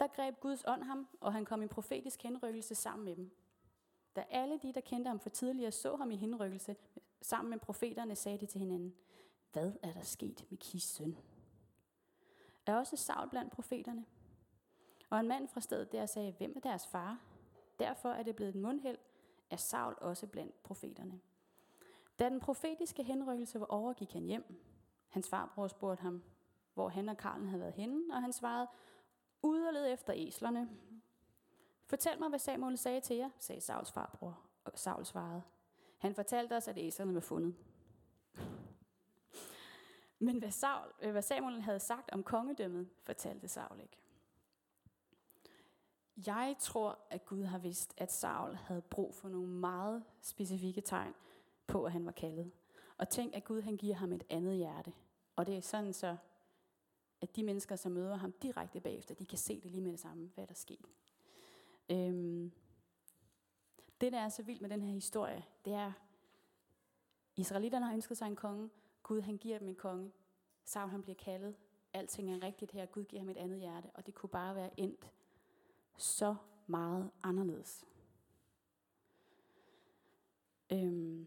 Der 0.00 0.06
greb 0.06 0.40
Guds 0.40 0.64
ånd 0.66 0.82
ham, 0.82 1.08
og 1.20 1.32
han 1.32 1.44
kom 1.44 1.62
i 1.62 1.66
profetisk 1.66 2.22
henrykkelse 2.22 2.74
sammen 2.74 3.04
med 3.04 3.16
dem. 3.16 3.30
Da 4.16 4.24
alle 4.30 4.58
de, 4.58 4.72
der 4.72 4.80
kendte 4.80 5.08
ham 5.08 5.20
for 5.20 5.30
tidligere, 5.30 5.72
så 5.72 5.96
ham 5.96 6.10
i 6.10 6.16
henrykkelse 6.16 6.76
sammen 7.22 7.50
med 7.50 7.58
profeterne, 7.58 8.16
sagde 8.16 8.38
de 8.38 8.46
til 8.46 8.60
hinanden, 8.60 8.94
hvad 9.52 9.72
er 9.82 9.92
der 9.92 10.02
sket 10.02 10.46
med 10.50 10.58
Kis 10.58 10.82
søn? 10.82 11.16
Er 12.66 12.76
også 12.76 12.96
Saul 12.96 13.30
blandt 13.30 13.52
profeterne? 13.52 14.04
Og 15.10 15.20
en 15.20 15.28
mand 15.28 15.48
fra 15.48 15.60
stedet 15.60 15.92
der 15.92 16.06
sagde, 16.06 16.32
hvem 16.32 16.52
er 16.56 16.60
deres 16.60 16.86
far? 16.86 17.20
Derfor 17.78 18.08
er 18.08 18.22
det 18.22 18.36
blevet 18.36 18.54
en 18.54 18.62
mundhæld, 18.62 18.98
er 19.50 19.56
Saul 19.56 19.94
også 20.00 20.26
blandt 20.26 20.62
profeterne. 20.62 21.20
Da 22.18 22.28
den 22.28 22.40
profetiske 22.40 23.02
henrykkelse 23.02 23.60
var 23.60 23.66
over, 23.66 23.92
gik 23.92 24.12
han 24.12 24.26
hjem. 24.26 24.60
Hans 25.08 25.28
farbror 25.28 25.68
spurgte 25.68 26.02
ham, 26.02 26.22
hvor 26.74 26.88
han 26.88 27.08
og 27.08 27.16
Karlen 27.16 27.48
havde 27.48 27.60
været 27.60 27.74
henne, 27.74 28.14
og 28.14 28.22
han 28.22 28.32
svarede, 28.32 28.68
ud 29.42 29.60
og 29.60 29.72
led 29.72 29.92
efter 29.92 30.12
æslerne. 30.16 30.70
Fortæl 31.86 32.18
mig, 32.18 32.28
hvad 32.28 32.38
Samuel 32.38 32.78
sagde 32.78 33.00
til 33.00 33.16
jer, 33.16 33.30
sagde 33.38 33.60
Sauls 33.60 33.92
farbror, 33.92 34.40
og 34.64 34.72
Saul 34.74 35.04
svarede. 35.04 35.42
Han 35.98 36.14
fortalte 36.14 36.56
os, 36.56 36.68
at 36.68 36.78
æslerne 36.78 37.14
var 37.14 37.20
fundet. 37.20 37.54
Men 40.22 40.38
hvad, 40.38 40.50
Saul, 40.50 40.92
øh, 41.02 41.10
hvad 41.10 41.22
Samuel 41.22 41.60
havde 41.60 41.78
sagt 41.78 42.10
om 42.10 42.22
kongedømmet, 42.22 42.88
fortalte 43.02 43.48
Saul 43.48 43.80
ikke. 43.80 43.96
Jeg 46.26 46.56
tror, 46.58 46.98
at 47.10 47.24
Gud 47.24 47.44
har 47.44 47.58
vidst, 47.58 47.94
at 47.96 48.12
Saul 48.12 48.54
havde 48.54 48.82
brug 48.82 49.14
for 49.14 49.28
nogle 49.28 49.48
meget 49.48 50.04
specifikke 50.20 50.80
tegn 50.80 51.14
på, 51.66 51.84
at 51.84 51.92
han 51.92 52.06
var 52.06 52.12
kaldet. 52.12 52.50
Og 52.96 53.08
tænk, 53.08 53.36
at 53.36 53.44
Gud 53.44 53.60
han 53.60 53.76
giver 53.76 53.94
ham 53.94 54.12
et 54.12 54.24
andet 54.30 54.56
hjerte. 54.56 54.92
Og 55.36 55.46
det 55.46 55.56
er 55.56 55.60
sådan 55.60 55.92
så, 55.92 56.16
at 57.20 57.36
de 57.36 57.42
mennesker, 57.42 57.76
som 57.76 57.92
møder 57.92 58.16
ham 58.16 58.32
direkte 58.32 58.80
bagefter, 58.80 59.14
de 59.14 59.26
kan 59.26 59.38
se 59.38 59.60
det 59.60 59.70
lige 59.70 59.80
med 59.80 59.92
det 59.92 60.00
samme, 60.00 60.30
hvad 60.34 60.46
der 60.46 60.54
sker. 60.54 60.76
Øhm, 61.90 62.52
det, 64.00 64.12
der 64.12 64.18
er 64.18 64.28
så 64.28 64.42
vildt 64.42 64.62
med 64.62 64.70
den 64.70 64.82
her 64.82 64.92
historie, 64.92 65.44
det 65.64 65.72
er, 65.72 65.92
Israelitterne 67.36 67.86
har 67.86 67.94
ønsket 67.94 68.18
sig 68.18 68.26
en 68.26 68.36
konge, 68.36 68.70
Gud 69.10 69.20
han 69.20 69.36
giver 69.36 69.58
dem 69.58 69.68
en 69.68 69.74
konge. 69.74 70.12
Saul 70.64 70.90
han 70.90 71.02
bliver 71.02 71.16
kaldet. 71.16 71.56
Alting 71.92 72.30
er 72.30 72.42
rigtigt 72.42 72.72
her. 72.72 72.86
Gud 72.86 73.04
giver 73.04 73.20
ham 73.20 73.28
et 73.28 73.36
andet 73.36 73.58
hjerte. 73.58 73.90
Og 73.94 74.06
det 74.06 74.14
kunne 74.14 74.30
bare 74.30 74.54
være 74.54 74.80
endt 74.80 75.10
så 75.96 76.36
meget 76.66 77.10
anderledes. 77.22 77.84
Øhm. 80.72 81.26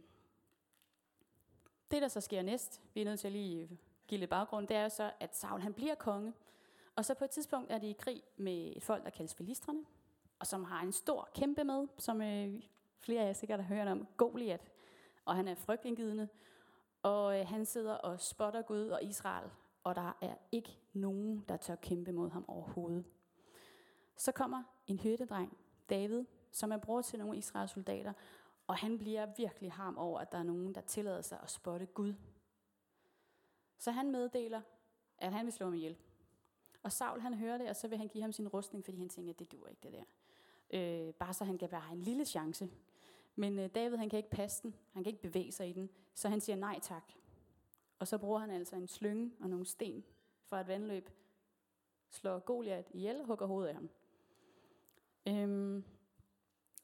Det, 1.91 2.02
der 2.02 2.08
så 2.08 2.22
sker 2.22 2.41
næst, 2.41 2.82
vi 2.93 3.02
er 3.02 3.06
nødt 3.06 3.19
til 3.19 3.28
at 3.28 3.32
lige 3.32 3.80
give 4.08 4.19
lidt 4.19 4.30
baggrund, 4.30 4.67
det 4.67 4.78
er 4.78 4.84
jo 4.84 4.89
så, 4.89 5.12
at 5.19 5.36
Saul 5.36 5.62
han 5.62 5.74
bliver 5.74 5.96
konge. 5.96 6.34
Og 6.96 7.06
så 7.06 7.13
på 7.13 7.24
et 7.24 7.30
tidspunkt 7.30 7.72
er 7.72 7.78
de 7.78 7.89
i 7.89 7.96
krig 8.00 8.24
med 8.38 8.74
et 8.76 8.84
folk, 8.84 9.04
der 9.04 9.10
kaldes 9.10 9.36
filistrene, 9.36 9.86
og 10.39 10.48
som 10.48 10.63
har 10.63 10.82
en 10.82 10.91
stor 10.91 11.30
kæmpe 11.36 11.63
med, 11.63 11.88
som 11.98 12.22
øh, 12.22 12.62
flere 12.98 13.22
af 13.22 13.28
jer 13.28 13.34
sikkert 13.34 13.63
har 13.63 13.76
hørt 13.76 13.88
om, 13.88 14.08
Goliat. 14.17 14.72
Og 15.26 15.36
han 15.36 15.48
er 15.48 15.56
frygtindgivende, 15.56 16.28
og 17.04 17.39
øh, 17.39 17.48
han 17.48 17.66
sidder 17.66 17.94
og 17.94 18.20
spotter 18.20 18.62
Gud 18.62 18.88
og 18.88 19.04
Israel, 19.04 19.50
og 19.84 19.96
der 19.96 20.18
er 20.22 20.36
ikke 20.52 20.80
nogen, 20.94 21.46
der 21.48 21.58
tør 21.58 21.76
kæmpe 21.76 22.12
mod 22.12 22.30
ham 22.30 22.46
overhovedet. 22.48 23.06
Så 24.16 24.32
kommer 24.32 24.63
en 24.88 25.00
hyrdedreng, 25.00 25.58
David, 25.89 26.26
som 26.52 26.72
er 26.72 26.78
bror 26.78 27.02
til 27.02 27.20
nogle 27.20 27.38
Israels 27.38 27.72
soldater, 27.72 28.13
og 28.68 28.76
han 28.76 28.98
bliver 28.98 29.28
virkelig 29.38 29.72
harm 29.72 29.98
over, 29.98 30.20
at 30.20 30.32
der 30.32 30.38
er 30.38 30.44
nogen, 30.44 30.76
der 30.76 30.82
tillader 30.82 31.22
sig 31.22 31.39
at 31.44 31.52
spotte 31.52 31.86
Gud. 31.86 32.13
Så 33.78 33.92
han 33.92 34.12
meddeler, 34.12 34.62
at 35.18 35.34
han 35.34 35.46
vil 35.46 35.54
slå 35.54 35.66
ham 35.66 35.74
ihjel. 35.74 35.98
Og 36.84 36.92
Saul 36.92 37.20
han 37.22 37.34
hører 37.34 37.58
det, 37.58 37.70
og 37.70 37.76
så 37.76 37.88
vil 37.88 37.98
han 37.98 38.08
give 38.08 38.22
ham 38.22 38.32
sin 38.32 38.48
rustning, 38.48 38.86
fordi 38.86 38.98
han 38.98 39.10
tænker, 39.10 39.34
at 39.34 39.39
det 39.39 39.52
dur 39.52 39.68
ikke 39.68 39.82
det 39.84 39.94
der. 39.94 40.04
Øh, 40.74 41.13
bare 41.13 41.34
så 41.34 41.46
han 41.46 41.58
kan 41.58 41.70
bare 41.70 41.82
have 41.82 41.98
en 41.98 42.04
lille 42.04 42.26
chance. 42.26 42.70
Men 43.36 43.60
øh, 43.60 43.69
David 43.76 43.98
han 43.98 44.10
kan 44.10 44.17
ikke 44.17 44.30
passe 44.30 44.63
den, 44.63 44.76
han 44.91 45.04
kan 45.04 45.10
ikke 45.10 45.22
bevæge 45.22 45.52
sig 45.52 45.69
i 45.69 45.74
den, 45.74 45.89
så 46.13 46.30
han 46.30 46.41
siger 46.41 46.56
nej 46.56 46.80
tak. 46.80 47.12
Og 48.00 48.08
så 48.08 48.17
bruger 48.17 48.39
han 48.39 48.50
altså 48.50 48.76
en 48.76 48.88
slynge 48.88 49.32
og 49.39 49.50
nogle 49.50 49.65
sten 49.65 50.04
for 50.46 50.58
et 50.58 50.67
vandløb, 50.67 51.10
slår 52.10 52.39
Goliat 52.39 52.91
ihjel 52.93 53.19
og 53.19 53.26
hugger 53.26 53.46
hovedet 53.46 53.69
af 53.69 53.76
ham. 53.76 53.89
Øhm, 55.28 55.84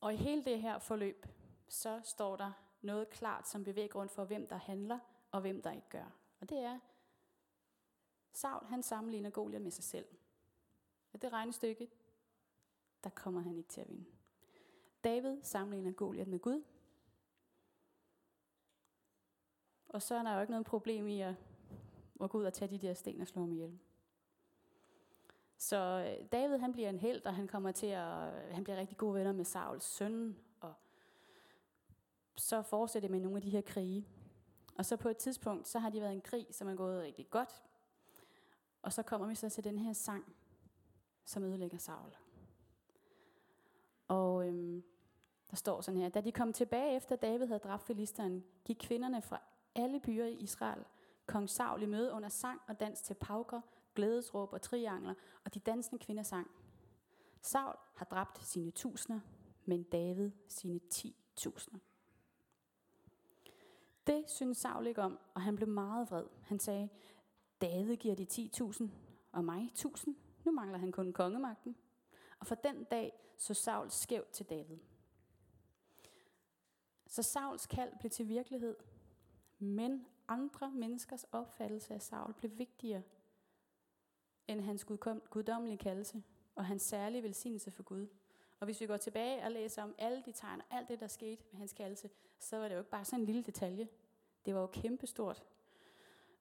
og 0.02 0.14
i 0.14 0.18
hele 0.18 0.44
det 0.44 0.62
her 0.62 0.80
forløb, 0.80 1.26
så 1.68 2.02
står 2.04 2.36
der 2.36 2.52
noget 2.82 3.10
klart 3.10 3.48
som 3.48 3.64
bevæggrund 3.64 4.10
for, 4.10 4.26
hvem 4.26 4.48
der 4.48 4.56
handler 4.56 5.00
og 5.32 5.42
hvem 5.42 5.62
der 5.62 5.72
ikke 5.72 5.90
gør. 5.90 6.16
Og 6.40 6.50
det 6.50 6.58
er, 6.58 6.80
Saul 8.34 8.66
han 8.66 8.84
sammenligner 8.84 9.30
Goliat 9.30 9.62
med 9.62 9.72
sig 9.72 9.84
selv. 9.84 10.06
Og 11.14 11.22
det 11.22 11.34
regnestykke, 11.34 11.90
der 13.04 13.10
kommer 13.10 13.42
han 13.42 13.58
ikke 13.58 13.70
til 13.70 13.82
at 13.82 13.90
vinde. 13.90 14.06
David 15.04 15.38
sammenligner 15.44 15.92
Goliat 15.92 16.28
med 16.28 16.40
Gud. 16.40 16.64
Og 19.88 20.02
så 20.02 20.16
er 20.16 20.24
der 20.24 20.34
jo 20.34 20.42
ikke 20.42 20.52
noget 20.52 20.66
problem 20.66 21.08
i 21.08 21.22
at, 21.22 21.36
at 22.22 22.30
gå 22.30 22.38
ud 22.38 22.44
og 22.44 22.54
tage 22.54 22.78
de 22.78 22.88
der 22.88 22.94
sten 22.94 23.22
og 23.22 23.28
slå 23.28 23.42
ham 23.42 23.52
ihjel. 23.52 23.80
Så 25.58 25.78
øh, 25.78 26.30
David 26.32 26.58
han 26.58 26.72
bliver 26.72 26.90
en 26.90 27.00
held, 27.00 27.26
og 27.26 27.36
han 27.36 27.48
kommer 27.48 27.72
til 27.72 27.88
at, 27.88 28.32
han 28.54 28.64
bliver 28.64 28.78
rigtig 28.78 28.98
gode 28.98 29.14
venner 29.14 29.32
med 29.32 29.46
Sauls 29.46 29.84
søn, 29.84 30.38
og 30.60 30.74
så 32.36 32.62
fortsætter 32.62 33.08
det 33.08 33.12
med 33.12 33.20
nogle 33.20 33.36
af 33.36 33.42
de 33.42 33.50
her 33.50 33.62
krige. 33.62 34.08
Og 34.78 34.86
så 34.86 34.98
på 34.98 35.10
et 35.10 35.18
tidspunkt, 35.18 35.68
så 35.68 35.80
har 35.80 35.90
de 35.90 36.02
været 36.02 36.14
en 36.14 36.22
krig, 36.22 36.48
som 36.52 36.68
er 36.68 36.76
gået 36.76 37.02
rigtig 37.02 37.30
godt. 37.30 37.64
Og 38.82 38.94
så 38.94 39.04
kommer 39.04 39.28
vi 39.28 39.36
så 39.36 39.50
til 39.50 39.64
den 39.64 39.80
her 39.80 39.94
sang, 39.94 40.36
som 41.26 41.44
ødelægger 41.44 41.78
Saul. 41.78 42.16
Og 44.10 44.48
øhm, 44.48 44.84
der 45.50 45.56
står 45.56 45.82
sådan 45.82 46.02
her, 46.02 46.10
da 46.10 46.22
de 46.22 46.32
kom 46.32 46.54
tilbage 46.54 46.96
efter 46.96 47.16
David 47.16 47.48
havde 47.48 47.60
dræbt 47.60 47.84
filisteren, 47.84 48.44
gik 48.66 48.78
kvinderne 48.80 49.22
fra 49.22 49.42
alle 49.76 50.00
byer 50.00 50.26
i 50.26 50.34
Israel, 50.34 50.84
kong 51.26 51.50
Saul 51.50 51.82
i 51.82 51.86
møde 51.86 52.12
under 52.12 52.30
sang 52.30 52.62
og 52.68 52.80
dans 52.80 53.02
til 53.02 53.14
pauker, 53.14 53.62
glædesråb 53.96 54.54
og 54.54 54.62
triangler, 54.62 55.14
og 55.46 55.54
de 55.54 55.60
dansende 55.60 56.04
kvinder 56.04 56.24
sang. 56.24 56.52
Saul 57.42 57.76
har 57.96 58.06
dræbt 58.06 58.46
sine 58.46 58.72
tusinder, 58.72 59.20
men 59.66 59.84
David 59.84 60.32
sine 60.48 60.80
ti 60.80 61.16
tusinder. 61.36 61.80
Det 64.08 64.24
synes 64.28 64.58
Saul 64.58 64.88
ikke 64.88 65.02
om, 65.02 65.20
og 65.34 65.42
han 65.42 65.56
blev 65.56 65.68
meget 65.68 66.12
vred. 66.12 66.26
Han 66.42 66.60
sagde, 66.60 66.90
David 67.62 67.96
giver 67.96 68.16
de 68.16 68.28
10.000, 68.32 68.84
og 69.32 69.46
mig 69.46 69.72
1.000. 69.78 70.14
Nu 70.46 70.52
mangler 70.52 70.78
han 70.78 70.92
kun 70.92 71.14
kongemagten. 71.14 71.76
Og 72.40 72.48
for 72.48 72.56
den 72.56 72.84
dag 72.84 73.14
så 73.38 73.54
Saul 73.54 73.92
skævt 73.92 74.32
til 74.32 74.46
David. 74.46 74.78
Så 77.08 77.24
Sauls 77.24 77.66
kald 77.66 77.94
blev 78.00 78.10
til 78.10 78.28
virkelighed, 78.28 78.76
men 79.60 80.06
andre 80.28 80.72
menneskers 80.72 81.26
opfattelse 81.32 81.94
af 81.94 82.02
Saul 82.02 82.34
blev 82.34 82.58
vigtigere 82.58 83.02
end 84.48 84.62
hans 84.62 84.86
guddommelige 85.30 85.78
kaldelse 85.78 86.24
og 86.56 86.66
hans 86.66 86.82
særlige 86.82 87.24
velsignelse 87.24 87.72
for 87.72 87.84
Gud. 87.84 88.08
Og 88.60 88.66
hvis 88.66 88.82
vi 88.82 88.86
går 88.86 88.98
tilbage 88.98 89.44
og 89.44 89.52
læser 89.52 89.84
om 89.84 89.96
alle 89.98 90.24
de 90.26 90.32
tegn 90.32 90.62
og 90.62 90.78
alt 90.78 90.90
det, 90.90 91.00
der 91.00 91.08
skete 91.08 91.44
med 91.52 91.60
hans 91.60 91.74
kaldelse, 91.74 92.10
så 92.40 92.58
var 92.58 92.68
det 92.68 92.76
jo 92.76 92.80
ikke 92.80 92.92
bare 92.92 93.06
sådan 93.06 93.20
en 93.20 93.26
lille 93.26 93.44
detalje. 93.44 93.88
Det 94.46 94.56
var 94.56 94.62
jo 94.62 94.68
kæmpestort. 94.68 95.44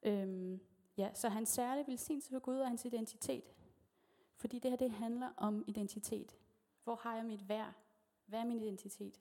Øhm, 0.02 0.60
ja, 0.96 1.10
så 1.14 1.28
hans 1.28 1.48
særlige 1.48 1.86
velsignelse 1.86 2.30
for 2.30 2.38
Gud 2.38 2.58
og 2.58 2.68
hans 2.68 2.84
identitet. 2.84 3.44
Fordi 4.38 4.58
det 4.58 4.70
her, 4.70 4.78
det 4.78 4.90
handler 4.90 5.30
om 5.36 5.64
identitet. 5.66 6.38
Hvor 6.84 6.94
har 6.94 7.14
jeg 7.14 7.24
mit 7.24 7.48
værd? 7.48 7.72
Hvad 8.26 8.40
er 8.40 8.44
min 8.44 8.62
identitet? 8.62 9.20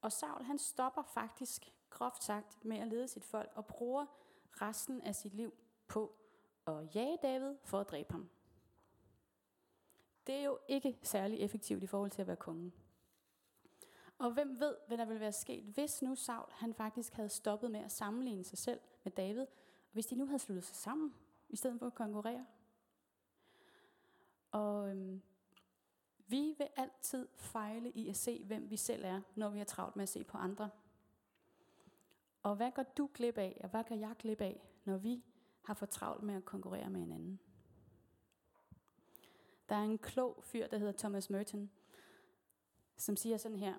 Og 0.00 0.12
Saul, 0.12 0.44
han 0.44 0.58
stopper 0.58 1.02
faktisk, 1.02 1.72
groft 1.90 2.24
sagt, 2.24 2.64
med 2.64 2.76
at 2.76 2.88
lede 2.88 3.08
sit 3.08 3.24
folk 3.24 3.52
og 3.54 3.66
bruger 3.66 4.06
resten 4.52 5.00
af 5.00 5.14
sit 5.14 5.34
liv 5.34 5.54
på 5.88 6.12
at 6.66 6.96
jage 6.96 7.18
David 7.22 7.54
for 7.64 7.80
at 7.80 7.90
dræbe 7.90 8.12
ham. 8.12 8.30
Det 10.26 10.34
er 10.34 10.44
jo 10.44 10.58
ikke 10.68 10.98
særlig 11.02 11.40
effektivt 11.40 11.82
i 11.82 11.86
forhold 11.86 12.10
til 12.10 12.20
at 12.20 12.26
være 12.26 12.36
konge. 12.36 12.72
Og 14.18 14.32
hvem 14.32 14.60
ved, 14.60 14.76
hvad 14.86 14.98
der 14.98 15.04
ville 15.04 15.20
være 15.20 15.32
sket, 15.32 15.64
hvis 15.64 16.02
nu 16.02 16.14
Saul 16.14 16.50
han 16.50 16.74
faktisk 16.74 17.12
havde 17.12 17.28
stoppet 17.28 17.70
med 17.70 17.80
at 17.80 17.92
sammenligne 17.92 18.44
sig 18.44 18.58
selv 18.58 18.80
med 19.04 19.12
David, 19.12 19.42
og 19.42 19.92
hvis 19.92 20.06
de 20.06 20.14
nu 20.14 20.26
havde 20.26 20.38
sluttet 20.38 20.64
sig 20.64 20.76
sammen, 20.76 21.14
i 21.48 21.56
stedet 21.56 21.78
for 21.78 21.86
at 21.86 21.94
konkurrere. 21.94 22.46
Og 24.50 24.90
øhm, 24.90 25.22
vi 26.26 26.54
vil 26.58 26.68
altid 26.76 27.28
fejle 27.36 27.90
i 27.90 28.08
at 28.08 28.16
se, 28.16 28.44
hvem 28.44 28.70
vi 28.70 28.76
selv 28.76 29.04
er, 29.04 29.20
når 29.34 29.50
vi 29.50 29.60
er 29.60 29.64
travlt 29.64 29.96
med 29.96 30.02
at 30.02 30.08
se 30.08 30.24
på 30.24 30.38
andre. 30.38 30.70
Og 32.42 32.56
hvad 32.56 32.70
går 32.70 32.82
du 32.82 33.10
glip 33.14 33.38
af, 33.38 33.60
og 33.62 33.68
hvad 33.68 33.84
går 33.84 33.94
jeg 33.94 34.14
glip 34.18 34.40
af, 34.40 34.60
når 34.84 34.96
vi 34.96 35.24
har 35.62 35.74
for 35.74 35.86
travlt 35.86 36.22
med 36.22 36.34
at 36.34 36.44
konkurrere 36.44 36.90
med 36.90 37.00
hinanden? 37.00 37.40
Der 39.68 39.76
er 39.76 39.82
en 39.82 39.98
klog 39.98 40.44
fyr, 40.44 40.66
der 40.66 40.78
hedder 40.78 40.92
Thomas 40.92 41.30
Merton, 41.30 41.70
som 42.96 43.16
siger 43.16 43.36
sådan 43.36 43.58
her. 43.58 43.74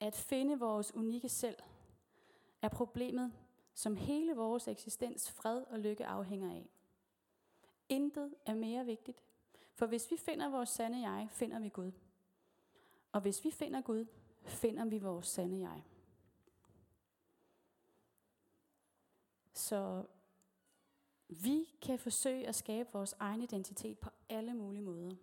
At 0.00 0.14
finde 0.14 0.58
vores 0.58 0.94
unikke 0.94 1.28
selv 1.28 1.56
er 2.62 2.68
problemet, 2.68 3.32
som 3.74 3.96
hele 3.96 4.36
vores 4.36 4.68
eksistens 4.68 5.30
fred 5.30 5.62
og 5.62 5.78
lykke 5.78 6.06
afhænger 6.06 6.50
af. 6.50 6.70
Intet 7.88 8.34
er 8.46 8.54
mere 8.54 8.84
vigtigt, 8.84 9.22
for 9.74 9.86
hvis 9.86 10.10
vi 10.10 10.16
finder 10.16 10.48
vores 10.48 10.68
sande 10.68 11.10
jeg, 11.10 11.28
finder 11.30 11.58
vi 11.58 11.68
Gud. 11.68 11.92
Og 13.12 13.20
hvis 13.20 13.44
vi 13.44 13.50
finder 13.50 13.80
Gud, 13.80 14.06
finder 14.42 14.84
vi 14.84 14.98
vores 14.98 15.26
sande 15.26 15.60
jeg. 15.60 15.82
Så 19.52 20.04
vi 21.28 21.74
kan 21.82 21.98
forsøge 21.98 22.48
at 22.48 22.54
skabe 22.54 22.88
vores 22.92 23.14
egen 23.18 23.42
identitet 23.42 23.98
på 23.98 24.10
alle 24.28 24.54
mulige 24.54 24.82
måder. 24.82 25.16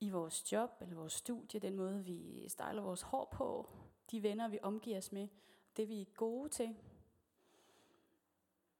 I 0.00 0.10
vores 0.10 0.52
job 0.52 0.70
eller 0.80 0.94
vores 0.94 1.12
studie, 1.12 1.60
den 1.60 1.76
måde 1.76 2.04
vi 2.04 2.48
styler 2.48 2.82
vores 2.82 3.02
hår 3.02 3.28
på, 3.32 3.70
de 4.10 4.22
venner 4.22 4.48
vi 4.48 4.58
omgiver 4.62 4.98
os 4.98 5.12
med, 5.12 5.28
det 5.76 5.88
vi 5.88 6.00
er 6.00 6.14
gode 6.16 6.48
til. 6.48 6.76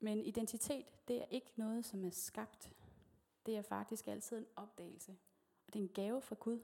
Men 0.00 0.24
identitet, 0.24 1.08
det 1.08 1.20
er 1.20 1.26
ikke 1.30 1.52
noget, 1.56 1.84
som 1.84 2.04
er 2.04 2.10
skabt. 2.10 2.72
Det 3.48 3.56
er 3.56 3.62
faktisk 3.62 4.06
altid 4.06 4.38
en 4.38 4.46
opdagelse. 4.56 5.16
Og 5.66 5.74
det 5.74 5.78
er 5.78 5.82
en 5.82 5.92
gave 5.94 6.20
fra 6.20 6.36
Gud. 6.40 6.60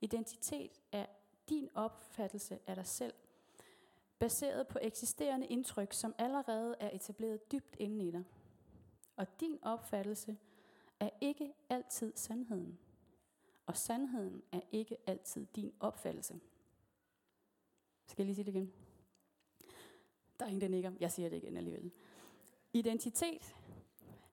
Identitet 0.00 0.80
er 0.92 1.06
din 1.48 1.68
opfattelse 1.74 2.58
af 2.66 2.74
dig 2.74 2.86
selv, 2.86 3.14
baseret 4.18 4.68
på 4.68 4.78
eksisterende 4.82 5.46
indtryk, 5.46 5.92
som 5.92 6.14
allerede 6.18 6.76
er 6.80 6.90
etableret 6.96 7.52
dybt 7.52 7.76
inde 7.78 8.04
i 8.04 8.10
dig. 8.10 8.24
Og 9.16 9.40
din 9.40 9.58
opfattelse 9.62 10.36
er 11.00 11.10
ikke 11.20 11.52
altid 11.68 12.12
sandheden. 12.16 12.78
Og 13.66 13.76
sandheden 13.76 14.42
er 14.52 14.60
ikke 14.72 14.96
altid 15.06 15.46
din 15.46 15.72
opfattelse. 15.80 16.40
Skal 18.06 18.22
jeg 18.22 18.26
lige 18.26 18.34
sige 18.34 18.44
det 18.44 18.54
igen? 18.54 18.72
Der 20.38 20.44
er 20.44 20.48
ingen, 20.48 20.60
der 20.60 20.68
nikker. 20.68 20.92
Jeg 21.00 21.12
siger 21.12 21.28
det 21.28 21.36
igen 21.36 21.56
alligevel. 21.56 21.92
Identitet 22.72 23.56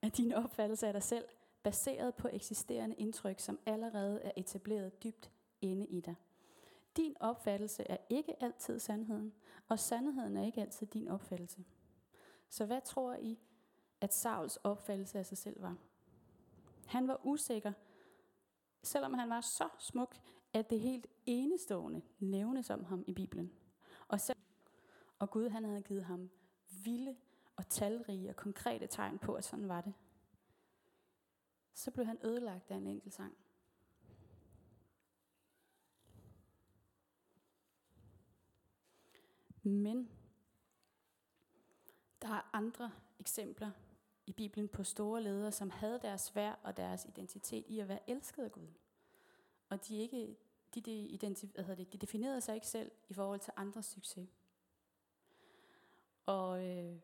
er 0.02 0.10
din 0.10 0.34
opfattelse 0.34 0.88
af 0.88 0.94
dig 0.94 1.04
selv, 1.04 1.26
baseret 1.68 2.16
på 2.16 2.28
eksisterende 2.32 2.96
indtryk, 2.96 3.40
som 3.40 3.60
allerede 3.66 4.22
er 4.22 4.32
etableret 4.36 5.04
dybt 5.04 5.32
inde 5.62 5.86
i 5.86 6.02
dig. 6.02 6.16
Din 6.98 7.16
opfattelse 7.20 7.84
er 7.84 7.98
ikke 8.10 8.44
altid 8.44 8.80
sandheden, 8.80 9.34
og 9.68 9.80
sandheden 9.80 10.38
er 10.38 10.46
ikke 10.46 10.62
altid 10.62 10.88
din 10.88 11.08
opfattelse. 11.08 11.66
Så 12.50 12.66
hvad 12.66 12.82
tror 12.82 13.16
I, 13.16 13.40
at 14.02 14.14
Sauls 14.14 14.58
opfattelse 14.58 15.20
af 15.20 15.26
sig 15.26 15.38
selv 15.38 15.62
var? 15.62 15.76
Han 16.86 17.08
var 17.08 17.22
usikker, 17.24 17.74
selvom 18.84 19.14
han 19.14 19.30
var 19.30 19.42
så 19.42 19.70
smuk, 19.80 20.16
at 20.54 20.70
det 20.70 20.80
helt 20.80 21.08
enestående 21.26 22.02
nævnes 22.20 22.70
om 22.70 22.84
ham 22.84 23.04
i 23.08 23.14
Bibelen. 23.14 23.52
Og, 24.08 24.22
selv, 24.22 24.40
og 25.20 25.30
Gud 25.30 25.50
han 25.50 25.64
havde 25.64 25.82
givet 25.82 26.04
ham 26.04 26.30
vilde 26.84 27.16
og 27.56 27.70
talrige 27.70 28.30
og 28.30 28.36
konkrete 28.36 28.88
tegn 28.88 29.20
på, 29.20 29.34
at 29.34 29.44
sådan 29.44 29.68
var 29.68 29.82
det. 29.82 29.94
Så 31.78 31.92
blev 31.92 32.06
han 32.06 32.20
ødelagt 32.24 32.72
af 32.72 32.76
en 32.76 32.88
enkelt 32.88 33.14
sang. 33.14 33.38
Men 39.64 40.10
der 42.22 42.28
er 42.28 42.50
andre 42.54 42.92
eksempler 43.20 43.72
i 44.26 44.32
Bibelen 44.32 44.68
på 44.68 44.84
store 44.84 45.24
ledere, 45.24 45.52
som 45.52 45.70
havde 45.70 46.00
deres 46.02 46.36
værd 46.36 46.60
og 46.64 46.78
deres 46.78 47.06
identitet 47.06 47.66
i 47.68 47.80
at 47.80 47.88
være 47.88 48.10
elsket 48.10 48.44
af 48.44 48.52
Gud. 48.52 48.74
Og 49.70 49.88
de, 49.88 49.98
ikke, 49.98 50.38
de, 50.76 50.82
de, 50.82 51.08
identif- 51.08 51.62
hvad 51.62 51.76
det, 51.76 51.94
de 51.94 51.98
definerede 51.98 52.42
sig 52.42 52.56
ikke 52.56 52.68
selv 52.68 52.92
i 53.10 53.14
forhold 53.14 53.40
til 53.40 53.54
andres 53.56 53.86
succes. 53.86 54.30
Og 56.26 56.66
øh, 56.66 57.00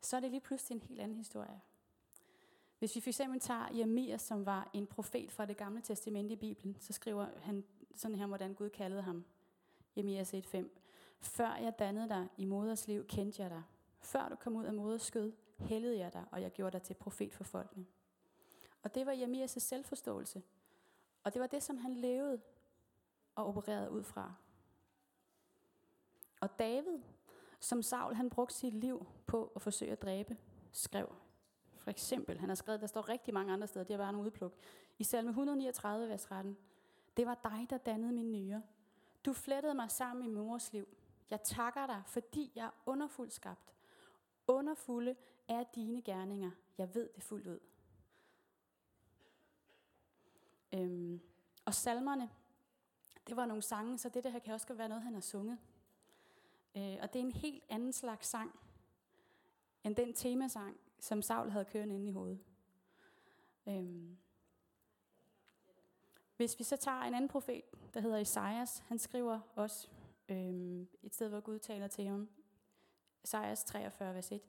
så 0.00 0.16
er 0.16 0.20
det 0.20 0.30
lige 0.30 0.40
pludselig 0.40 0.74
en 0.76 0.82
helt 0.82 1.00
anden 1.00 1.16
historie. 1.16 1.60
Hvis 2.78 2.96
vi 2.96 3.00
fx 3.00 3.20
tager 3.40 3.74
Jeremias, 3.74 4.22
som 4.22 4.46
var 4.46 4.70
en 4.72 4.86
profet 4.86 5.32
fra 5.32 5.46
det 5.46 5.56
gamle 5.56 5.80
testamente 5.80 6.32
i 6.32 6.36
Bibelen, 6.36 6.76
så 6.80 6.92
skriver 6.92 7.26
han 7.40 7.64
sådan 7.94 8.16
her, 8.16 8.26
hvordan 8.26 8.54
Gud 8.54 8.70
kaldede 8.70 9.02
ham. 9.02 9.24
Jeremias 9.96 10.34
1.5. 10.34 10.68
Før 11.20 11.54
jeg 11.54 11.78
dannede 11.78 12.08
dig 12.08 12.28
i 12.36 12.44
moders 12.44 12.88
liv, 12.88 13.06
kendte 13.06 13.42
jeg 13.42 13.50
dig. 13.50 13.62
Før 14.00 14.28
du 14.28 14.36
kom 14.36 14.56
ud 14.56 14.64
af 14.64 14.74
moders 14.74 15.02
skød, 15.02 15.32
hældede 15.58 15.98
jeg 15.98 16.12
dig, 16.12 16.24
og 16.30 16.42
jeg 16.42 16.52
gjorde 16.52 16.72
dig 16.72 16.82
til 16.82 16.94
profet 16.94 17.32
for 17.32 17.44
folkene. 17.44 17.86
Og 18.82 18.94
det 18.94 19.06
var 19.06 19.12
Jeremias' 19.12 19.46
selvforståelse. 19.46 20.42
Og 21.22 21.34
det 21.34 21.40
var 21.40 21.46
det, 21.46 21.62
som 21.62 21.76
han 21.76 21.94
levede 21.94 22.40
og 23.34 23.46
opererede 23.46 23.90
ud 23.90 24.02
fra. 24.02 24.34
Og 26.40 26.58
David, 26.58 26.98
som 27.60 27.82
Saul 27.82 28.14
han 28.14 28.30
brugte 28.30 28.54
sit 28.54 28.74
liv 28.74 29.06
på 29.26 29.52
at 29.56 29.62
forsøge 29.62 29.92
at 29.92 30.02
dræbe, 30.02 30.36
skrev 30.72 31.14
for 31.88 31.90
eksempel, 31.90 32.38
han 32.38 32.48
har 32.48 32.56
skrevet, 32.56 32.80
der 32.80 32.86
står 32.86 33.08
rigtig 33.08 33.34
mange 33.34 33.52
andre 33.52 33.66
steder, 33.66 33.84
det 33.84 33.94
er 33.94 33.98
bare 33.98 34.12
nogle 34.12 34.26
udpluk. 34.26 34.54
I 34.98 35.04
salme 35.04 35.30
139, 35.30 36.08
vers 36.08 36.22
13. 36.22 36.56
Det 37.16 37.26
var 37.26 37.34
dig, 37.34 37.66
der 37.70 37.78
dannede 37.78 38.12
min 38.12 38.32
nyre. 38.32 38.62
Du 39.24 39.32
flettede 39.32 39.74
mig 39.74 39.90
sammen 39.90 40.24
i 40.24 40.28
mors 40.28 40.72
liv. 40.72 40.88
Jeg 41.30 41.42
takker 41.42 41.86
dig, 41.86 42.02
fordi 42.06 42.52
jeg 42.54 42.66
er 42.66 42.70
underfuldt 42.86 43.32
skabt. 43.32 43.74
Underfulde 44.46 45.16
er 45.48 45.64
dine 45.74 46.02
gerninger. 46.02 46.50
Jeg 46.78 46.94
ved 46.94 47.08
det 47.14 47.22
fuldt 47.22 47.46
ud. 47.46 47.60
Øhm, 50.72 51.20
og 51.64 51.74
salmerne, 51.74 52.30
det 53.26 53.36
var 53.36 53.46
nogle 53.46 53.62
sange, 53.62 53.98
så 53.98 54.08
det 54.08 54.24
der 54.24 54.30
her 54.30 54.38
kan 54.38 54.54
også 54.54 54.74
være 54.74 54.88
noget, 54.88 55.04
han 55.04 55.14
har 55.14 55.20
sunget. 55.20 55.58
Øh, 56.76 56.96
og 57.02 57.12
det 57.12 57.20
er 57.20 57.24
en 57.24 57.32
helt 57.32 57.64
anden 57.68 57.92
slags 57.92 58.28
sang, 58.28 58.58
end 59.84 59.96
den 59.96 60.14
temasang, 60.14 60.76
som 61.00 61.22
Saul 61.22 61.50
havde 61.50 61.64
kørende 61.64 61.94
inde 61.94 62.08
i 62.08 62.12
hovedet. 62.12 62.38
Øhm. 63.68 64.18
Hvis 66.36 66.58
vi 66.58 66.64
så 66.64 66.76
tager 66.76 67.02
en 67.02 67.14
anden 67.14 67.28
profet, 67.28 67.62
der 67.94 68.00
hedder 68.00 68.18
Isaias, 68.18 68.78
han 68.78 68.98
skriver 68.98 69.40
også 69.54 69.88
øhm, 70.28 70.88
et 71.02 71.14
sted, 71.14 71.28
hvor 71.28 71.40
Gud 71.40 71.58
taler 71.58 71.88
til 71.88 72.06
ham. 72.06 72.28
Isaias 73.24 73.64
43, 73.64 74.14
vers 74.14 74.32
1. 74.32 74.40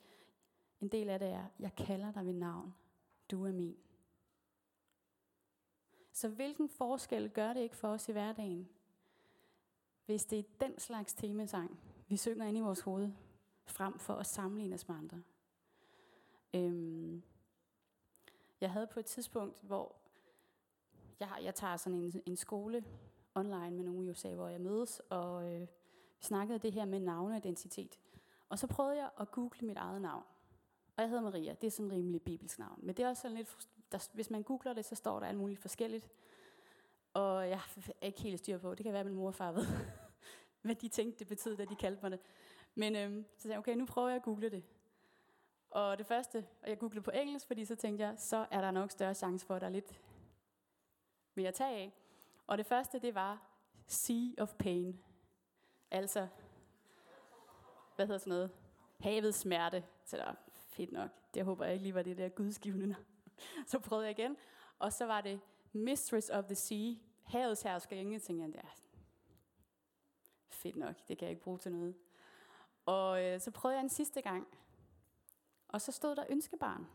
En 0.81 0.87
del 0.87 1.09
af 1.09 1.19
det 1.19 1.27
er, 1.27 1.45
jeg 1.59 1.75
kalder 1.75 2.11
dig 2.11 2.25
ved 2.25 2.33
navn. 2.33 2.75
Du 3.31 3.45
er 3.45 3.51
min. 3.51 3.77
Så 6.11 6.27
hvilken 6.27 6.69
forskel 6.69 7.29
gør 7.29 7.53
det 7.53 7.61
ikke 7.61 7.75
for 7.75 7.87
os 7.87 8.09
i 8.09 8.11
hverdagen, 8.11 8.69
hvis 10.05 10.25
det 10.25 10.39
er 10.39 10.43
den 10.61 10.79
slags 10.79 11.13
temasang, 11.13 11.79
vi 12.07 12.17
synger 12.17 12.45
ind 12.45 12.57
i 12.57 12.61
vores 12.61 12.79
hoved, 12.79 13.11
frem 13.65 13.99
for 13.99 14.13
at 14.13 14.25
sammenligne 14.25 14.75
os 14.75 14.87
med 14.87 14.95
andre? 14.95 15.21
Øhm, 16.53 17.23
jeg 18.61 18.71
havde 18.71 18.87
på 18.87 18.99
et 18.99 19.05
tidspunkt, 19.05 19.61
hvor 19.61 19.95
jeg, 21.19 21.29
jeg 21.43 21.55
tager 21.55 21.77
sådan 21.77 21.99
en, 21.99 22.21
en 22.25 22.35
skole 22.35 22.83
online 23.35 23.71
med 23.71 23.83
nogle 23.83 24.05
i 24.05 24.09
USA, 24.09 24.33
hvor 24.33 24.47
jeg 24.47 24.61
mødes, 24.61 25.01
og 25.09 25.53
øh, 25.53 25.61
vi 26.19 26.23
snakkede 26.23 26.59
det 26.59 26.73
her 26.73 26.85
med 26.85 26.99
navneidentitet. 26.99 27.99
Og 28.49 28.59
så 28.59 28.67
prøvede 28.67 28.97
jeg 28.97 29.09
at 29.19 29.31
google 29.31 29.67
mit 29.67 29.77
eget 29.77 30.01
navn. 30.01 30.23
Og 30.95 31.01
jeg 31.01 31.09
hedder 31.09 31.23
Maria, 31.23 31.55
det 31.61 31.67
er 31.67 31.71
sådan 31.71 31.85
en 31.85 31.91
rimelig 31.91 32.21
bibelsk 32.21 32.59
navn. 32.59 32.79
Men 32.83 32.95
det 32.95 33.05
er 33.05 33.09
også 33.09 33.21
sådan 33.21 33.37
lidt, 33.37 33.67
der, 33.91 34.09
hvis 34.13 34.29
man 34.29 34.43
googler 34.43 34.73
det, 34.73 34.85
så 34.85 34.95
står 34.95 35.19
der 35.19 35.27
alt 35.27 35.37
muligt 35.37 35.59
forskelligt. 35.59 36.09
Og 37.13 37.49
jeg 37.49 37.59
er 37.87 38.05
ikke 38.05 38.21
helt 38.21 38.39
styr 38.39 38.57
på, 38.57 38.75
det 38.75 38.83
kan 38.83 38.93
være, 38.93 38.99
at 38.99 39.05
min 39.05 39.15
mor 39.15 39.27
og 39.27 39.35
far 39.35 39.51
ved, 39.51 39.65
hvad 40.61 40.75
de 40.75 40.87
tænkte, 40.87 41.19
det 41.19 41.27
betød, 41.27 41.57
da 41.57 41.65
de 41.65 41.75
kaldte 41.75 42.01
mig 42.01 42.11
det. 42.11 42.19
Men 42.75 42.95
øhm, 42.95 43.25
så 43.35 43.41
sagde 43.41 43.53
jeg, 43.53 43.59
okay, 43.59 43.75
nu 43.75 43.85
prøver 43.85 44.07
jeg 44.07 44.15
at 44.15 44.23
google 44.23 44.49
det. 44.49 44.63
Og 45.69 45.97
det 45.97 46.05
første, 46.05 46.47
og 46.61 46.69
jeg 46.69 46.79
googlede 46.79 47.01
på 47.01 47.11
engelsk, 47.11 47.47
fordi 47.47 47.65
så 47.65 47.75
tænkte 47.75 48.05
jeg, 48.05 48.15
så 48.17 48.47
er 48.51 48.61
der 48.61 48.71
nok 48.71 48.91
større 48.91 49.13
chance 49.13 49.45
for, 49.45 49.55
at 49.55 49.61
der 49.61 49.67
er 49.67 49.71
lidt 49.71 50.01
mere 51.35 51.47
at 51.47 51.53
tage 51.53 51.75
af. 51.75 51.93
Og 52.47 52.57
det 52.57 52.65
første, 52.65 52.99
det 52.99 53.15
var 53.15 53.41
Sea 53.87 54.31
of 54.37 54.53
Pain. 54.53 54.99
Altså, 55.91 56.27
hvad 57.95 58.07
hedder 58.07 58.19
sådan 58.19 58.31
noget? 58.31 58.51
Havets 58.99 59.37
smerte. 59.37 59.83
Så 60.05 60.17
der 60.17 60.35
fedt 60.55 60.91
nok. 60.91 61.09
Det 61.33 61.45
håber 61.45 61.65
jeg 61.65 61.73
ikke 61.73 61.83
lige 61.83 61.93
var 61.93 62.01
det 62.01 62.17
der 62.17 62.29
gudsgivende. 62.29 62.95
så 63.71 63.79
prøvede 63.79 64.07
jeg 64.07 64.19
igen. 64.19 64.37
Og 64.79 64.93
så 64.93 65.05
var 65.05 65.21
det 65.21 65.39
Mistress 65.73 66.29
of 66.29 66.45
the 66.45 66.55
Sea. 66.55 66.95
Havets 67.23 67.61
hersker. 67.61 68.19
Tænkte, 68.19 68.59
jeg, 68.59 68.63
er 68.63 68.75
fedt 70.49 70.75
nok. 70.75 70.95
Det 71.07 71.17
kan 71.17 71.25
jeg 71.25 71.29
ikke 71.29 71.43
bruge 71.43 71.57
til 71.57 71.71
noget. 71.71 71.95
Og 72.85 73.23
øh, 73.23 73.39
så 73.39 73.51
prøvede 73.51 73.77
jeg 73.77 73.83
en 73.83 73.89
sidste 73.89 74.21
gang. 74.21 74.47
Og 75.69 75.81
så 75.81 75.91
stod 75.91 76.15
der 76.15 76.25
ønskebarn. 76.29 76.87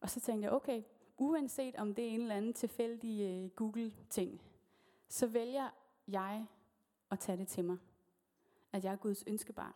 Og 0.00 0.10
så 0.10 0.20
tænkte 0.20 0.44
jeg, 0.44 0.52
okay, 0.52 0.82
uanset 1.16 1.76
om 1.76 1.94
det 1.94 2.04
er 2.04 2.08
en 2.08 2.20
eller 2.20 2.34
anden 2.34 2.54
tilfældig 2.54 3.20
øh, 3.20 3.50
Google-ting, 3.50 4.42
så 5.08 5.26
vælger 5.26 5.70
jeg 6.08 6.46
at 7.10 7.18
tage 7.18 7.38
det 7.38 7.48
til 7.48 7.64
mig, 7.64 7.78
at 8.72 8.84
jeg 8.84 8.92
er 8.92 8.96
Guds 8.96 9.24
ønskebarn. 9.26 9.74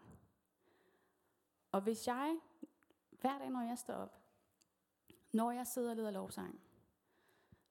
Og 1.72 1.80
hvis 1.80 2.06
jeg, 2.06 2.38
hver 3.10 3.38
dag 3.38 3.50
når 3.50 3.60
jeg 3.60 3.78
står 3.78 3.94
op, 3.94 4.18
når 5.32 5.50
jeg 5.50 5.66
sidder 5.66 5.90
og 5.90 5.96
leder 5.96 6.10
lovsang, 6.10 6.60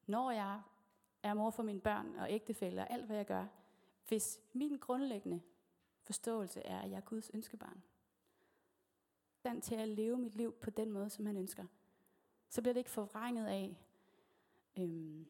når 0.08 0.32
jeg 0.32 0.62
er 1.24 1.34
mor 1.34 1.50
for 1.50 1.64
mine 1.64 1.82
børn 1.82 2.16
og 2.16 2.32
ægtefælle 2.32 2.82
og 2.82 2.90
alt 2.90 3.06
hvad 3.06 3.16
jeg 3.16 3.26
gør, 3.26 3.46
hvis 4.08 4.40
min 4.54 4.78
grundlæggende 4.78 5.42
forståelse 6.04 6.62
er, 6.62 6.82
at 6.82 6.90
jeg 6.90 6.98
er 6.98 7.02
Guds 7.02 7.32
ønskebarn, 7.34 7.84
stand 9.46 9.62
til 9.62 9.76
at 9.76 9.88
leve 9.88 10.18
mit 10.18 10.36
liv 10.36 10.54
på 10.54 10.70
den 10.70 10.92
måde, 10.92 11.10
som 11.10 11.26
han 11.26 11.38
ønsker, 11.38 11.66
så 12.50 12.62
bliver 12.62 12.74
det 12.74 12.80
ikke 12.80 12.90
forvrænget 12.90 13.48
af 13.48 13.78
øhm, 14.78 15.26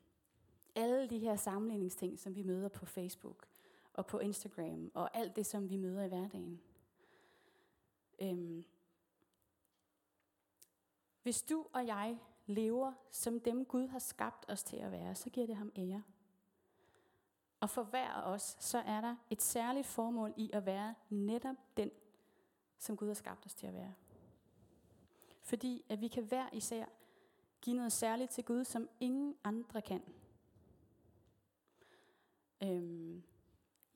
alle 0.75 1.09
de 1.09 1.19
her 1.19 1.35
sammenligningsting, 1.35 2.19
som 2.19 2.35
vi 2.35 2.43
møder 2.43 2.69
på 2.69 2.85
Facebook 2.85 3.47
og 3.93 4.05
på 4.05 4.19
Instagram, 4.19 4.91
og 4.93 5.17
alt 5.17 5.35
det, 5.35 5.45
som 5.45 5.69
vi 5.69 5.77
møder 5.77 6.03
i 6.03 6.07
hverdagen. 6.07 6.61
Øhm, 8.19 8.63
hvis 11.23 11.41
du 11.41 11.67
og 11.73 11.87
jeg 11.87 12.19
lever 12.45 12.93
som 13.11 13.39
dem, 13.39 13.65
Gud 13.65 13.87
har 13.87 13.99
skabt 13.99 14.45
os 14.51 14.63
til 14.63 14.77
at 14.77 14.91
være, 14.91 15.15
så 15.15 15.29
giver 15.29 15.47
det 15.47 15.55
ham 15.55 15.71
ære. 15.77 16.03
Og 17.59 17.69
for 17.69 17.83
hver 17.83 18.09
af 18.09 18.33
os, 18.33 18.57
så 18.59 18.77
er 18.77 19.01
der 19.01 19.15
et 19.29 19.41
særligt 19.41 19.87
formål 19.87 20.33
i 20.37 20.49
at 20.53 20.65
være 20.65 20.95
netop 21.09 21.55
den, 21.77 21.91
som 22.77 22.97
Gud 22.97 23.07
har 23.07 23.13
skabt 23.13 23.45
os 23.45 23.55
til 23.55 23.67
at 23.67 23.73
være. 23.73 23.93
Fordi 25.45 25.85
at 25.89 26.01
vi 26.01 26.07
kan 26.07 26.23
hver 26.23 26.49
især 26.53 26.85
give 27.61 27.75
noget 27.75 27.91
særligt 27.91 28.31
til 28.31 28.43
Gud, 28.43 28.63
som 28.63 28.89
ingen 28.99 29.35
andre 29.43 29.81
kan. 29.81 30.01
Øhm, 32.63 33.23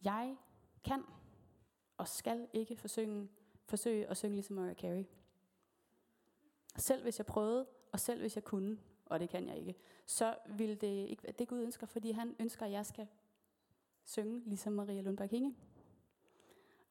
jeg 0.03 0.38
kan 0.83 1.03
og 1.97 2.07
skal 2.07 2.47
ikke 2.53 2.75
forsøge, 2.75 3.29
forsøge 3.65 4.07
at 4.07 4.17
synge 4.17 4.35
ligesom 4.35 4.55
Mariah 4.55 4.75
Carey. 4.75 5.05
Selv 6.77 7.03
hvis 7.03 7.19
jeg 7.19 7.25
prøvede, 7.25 7.67
og 7.91 7.99
selv 7.99 8.19
hvis 8.19 8.35
jeg 8.35 8.43
kunne, 8.43 8.77
og 9.05 9.19
det 9.19 9.29
kan 9.29 9.47
jeg 9.47 9.57
ikke, 9.57 9.75
så 10.05 10.35
vil 10.49 10.81
det 10.81 11.07
ikke 11.07 11.23
være 11.23 11.33
det 11.39 11.47
Gud 11.47 11.62
ønsker, 11.62 11.88
fordi 11.88 12.12
han 12.12 12.35
ønsker, 12.39 12.65
at 12.65 12.71
jeg 12.71 12.85
skal 12.85 13.07
synge 14.05 14.41
ligesom 14.45 14.73
Maria 14.73 15.01
Lundberg 15.01 15.29
Hinge. 15.29 15.55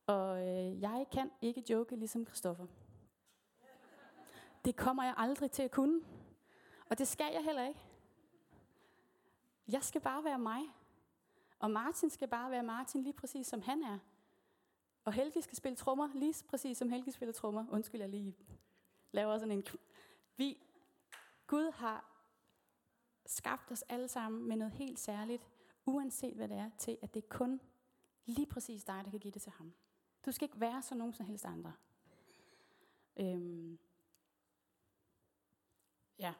Og 0.07 0.47
øh, 0.47 0.81
jeg 0.81 1.07
kan 1.13 1.31
ikke 1.43 1.63
joke 1.71 1.97
ligesom 1.97 2.27
Christoffer. 2.27 2.67
Det 4.65 4.77
kommer 4.77 5.05
jeg 5.05 5.15
aldrig 5.17 5.51
til 5.51 5.63
at 5.63 5.71
kunne. 5.71 6.01
Og 6.91 6.99
det 6.99 7.09
skal 7.09 7.33
jeg 7.33 7.45
heller 7.45 7.69
ikke. 7.69 7.81
Jeg 9.69 9.85
skal 9.85 10.01
bare 10.01 10.25
være 10.25 10.39
mig. 10.39 10.63
Og 11.59 11.71
Martin 11.71 12.11
skal 12.11 12.29
bare 12.29 12.51
være 12.51 12.63
Martin 12.63 13.03
lige 13.03 13.13
præcis 13.13 13.47
som 13.47 13.63
han 13.63 13.83
er. 13.83 13.99
Og 15.05 15.13
Helge 15.13 15.43
skal 15.43 15.57
spille 15.57 15.77
trommer 15.77 16.09
lige 16.15 16.35
præcis 16.49 16.79
som 16.79 16.91
Helge 16.91 17.13
spiller 17.13 17.33
trommer. 17.33 17.65
Undskyld, 17.71 18.01
jeg 18.01 18.11
lige 18.11 18.37
laver 19.13 19.39
sådan 19.39 19.53
en... 19.53 19.65
Vi, 20.37 20.63
Gud 21.47 21.73
har 21.73 22.05
skabt 23.27 23.73
os 23.73 23.83
alle 23.83 24.09
sammen 24.09 24.49
med 24.49 24.57
noget 24.57 24.73
helt 24.73 24.99
særligt, 24.99 25.49
uanset 25.87 26.37
hvad 26.37 26.49
det 26.49 26.57
er, 26.57 26.71
til 26.79 26.99
at 27.03 27.15
det 27.15 27.25
er 27.25 27.29
kun 27.29 27.61
lige 28.27 28.47
præcis 28.47 28.85
dig, 28.85 29.05
der 29.05 29.11
kan 29.11 29.21
give 29.21 29.33
det 29.33 29.43
til 29.43 29.53
ham. 29.53 29.73
Du 30.27 30.33
skal 30.33 30.45
ikke 30.45 30.61
være 30.61 30.83
som 30.83 30.99
nogen 30.99 31.13
som 31.13 31.27
helst 31.27 31.45
andre. 31.45 31.73
Øhm, 33.17 33.79
Ja. 36.19 36.35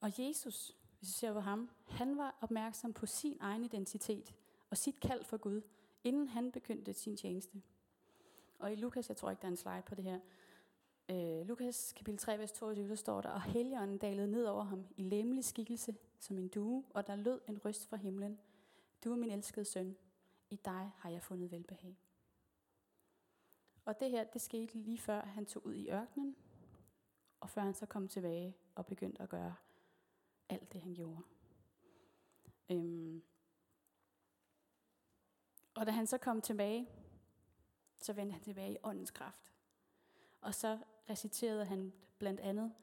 Og 0.00 0.18
Jesus, 0.18 0.76
hvis 0.98 1.08
vi 1.08 1.12
ser 1.12 1.32
på 1.32 1.40
ham, 1.40 1.70
han 1.86 2.18
var 2.18 2.38
opmærksom 2.40 2.92
på 2.92 3.06
sin 3.06 3.36
egen 3.40 3.64
identitet 3.64 4.34
og 4.70 4.76
sit 4.76 5.00
kald 5.00 5.24
for 5.24 5.36
Gud, 5.36 5.60
inden 6.04 6.28
han 6.28 6.52
begyndte 6.52 6.92
sin 6.92 7.16
tjeneste. 7.16 7.62
Og 8.58 8.72
i 8.72 8.76
Lukas, 8.76 9.08
jeg 9.08 9.16
tror 9.16 9.30
ikke, 9.30 9.40
der 9.40 9.46
er 9.46 9.50
en 9.50 9.56
slide 9.56 9.82
på 9.86 9.94
det 9.94 10.04
her, 10.04 10.20
øh, 11.10 11.46
Lukas 11.46 11.92
kapitel 11.92 12.18
3, 12.18 12.38
vers 12.38 12.52
22, 12.52 12.88
der 12.88 12.94
står 12.94 13.20
der, 13.20 13.28
og 13.28 13.42
helgeren 13.42 13.98
dalede 13.98 14.30
ned 14.30 14.44
over 14.44 14.64
ham 14.64 14.86
i 14.96 15.02
læmelig 15.02 15.44
skikkelse 15.44 15.96
som 16.18 16.38
en 16.38 16.48
due, 16.48 16.84
og 16.90 17.06
der 17.06 17.16
lød 17.16 17.40
en 17.48 17.64
røst 17.64 17.86
fra 17.86 17.96
himlen. 17.96 18.40
Du 19.04 19.12
er 19.12 19.16
min 19.16 19.30
elskede 19.30 19.64
søn, 19.64 19.96
i 20.50 20.56
dig 20.56 20.92
har 20.96 21.10
jeg 21.10 21.22
fundet 21.22 21.50
velbehag. 21.50 21.96
Og 23.84 24.00
det 24.00 24.10
her, 24.10 24.24
det 24.24 24.40
skete 24.40 24.74
lige 24.74 24.98
før 24.98 25.20
han 25.20 25.46
tog 25.46 25.66
ud 25.66 25.74
i 25.74 25.90
ørkenen, 25.90 26.36
og 27.46 27.50
før 27.50 27.62
han 27.62 27.74
så 27.74 27.86
kom 27.86 28.08
tilbage 28.08 28.56
og 28.74 28.86
begyndte 28.86 29.22
at 29.22 29.28
gøre 29.28 29.54
alt 30.48 30.72
det, 30.72 30.80
han 30.80 30.94
gjorde. 30.94 31.22
Øhm. 32.70 33.22
Og 35.74 35.86
da 35.86 35.90
han 35.90 36.06
så 36.06 36.18
kom 36.18 36.40
tilbage, 36.40 36.88
så 37.98 38.12
vendte 38.12 38.32
han 38.32 38.42
tilbage 38.42 38.72
i 38.72 38.76
åndens 38.82 39.10
kraft. 39.10 39.52
Og 40.40 40.54
så 40.54 40.78
reciterede 41.10 41.64
han 41.64 41.92
blandt 42.18 42.40
andet 42.40 42.74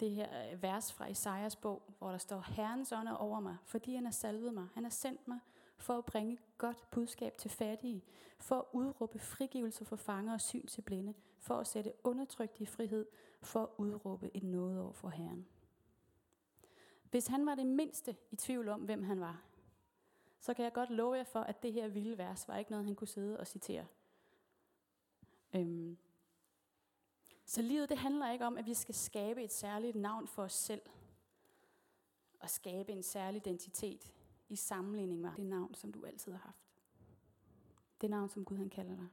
det 0.00 0.10
her 0.10 0.52
øh, 0.52 0.62
vers 0.62 0.92
fra 0.92 1.06
Isaias 1.06 1.56
bog, 1.56 1.94
hvor 1.98 2.10
der 2.10 2.18
står, 2.18 2.40
Herrens 2.40 2.92
ånd 2.92 3.08
er 3.08 3.14
over 3.14 3.40
mig, 3.40 3.56
fordi 3.64 3.94
han 3.94 4.04
har 4.04 4.12
salvet 4.12 4.54
mig. 4.54 4.68
Han 4.74 4.82
har 4.82 4.90
sendt 4.90 5.28
mig 5.28 5.38
for 5.78 5.98
at 5.98 6.04
bringe 6.04 6.38
godt 6.58 6.90
budskab 6.90 7.36
til 7.36 7.50
fattige, 7.50 8.04
for 8.38 8.58
at 8.58 8.64
udråbe 8.72 9.18
frigivelse 9.18 9.84
for 9.84 9.96
fanger 9.96 10.32
og 10.32 10.40
syn 10.40 10.66
til 10.66 10.82
blinde, 10.82 11.14
for 11.38 11.58
at 11.58 11.66
sætte 11.66 11.92
undertrykt 12.04 12.60
i 12.60 12.66
frihed, 12.66 13.06
for 13.42 13.62
at 13.62 13.68
udråbe 13.76 14.30
en 14.34 14.42
noget 14.42 14.80
over 14.80 14.92
for 14.92 15.08
Herren. 15.08 15.46
Hvis 17.10 17.26
han 17.26 17.46
var 17.46 17.54
det 17.54 17.66
mindste 17.66 18.16
i 18.30 18.36
tvivl 18.36 18.68
om, 18.68 18.80
hvem 18.80 19.02
han 19.02 19.20
var, 19.20 19.42
så 20.40 20.54
kan 20.54 20.64
jeg 20.64 20.72
godt 20.72 20.90
love 20.90 21.14
jer 21.14 21.24
for, 21.24 21.40
at 21.40 21.62
det 21.62 21.72
her 21.72 21.88
vilde 21.88 22.18
vers 22.18 22.48
var 22.48 22.58
ikke 22.58 22.70
noget, 22.70 22.86
han 22.86 22.94
kunne 22.94 23.08
sidde 23.08 23.40
og 23.40 23.46
citere. 23.46 23.86
Øhm. 25.54 25.98
Så 27.44 27.62
livet 27.62 27.88
det 27.88 27.98
handler 27.98 28.32
ikke 28.32 28.46
om, 28.46 28.58
at 28.58 28.66
vi 28.66 28.74
skal 28.74 28.94
skabe 28.94 29.42
et 29.42 29.52
særligt 29.52 29.96
navn 29.96 30.28
for 30.28 30.42
os 30.42 30.52
selv, 30.52 30.82
og 32.40 32.50
skabe 32.50 32.92
en 32.92 33.02
særlig 33.02 33.46
identitet 33.46 34.14
i 34.54 34.56
sammenligning 34.56 35.20
med 35.20 35.30
det 35.36 35.46
navn, 35.46 35.74
som 35.74 35.92
du 35.92 36.04
altid 36.04 36.32
har 36.32 36.38
haft. 36.38 36.82
Det 38.00 38.10
navn, 38.10 38.28
som 38.28 38.44
Gud 38.44 38.56
han 38.56 38.70
kalder 38.70 38.96
dig. 38.96 39.08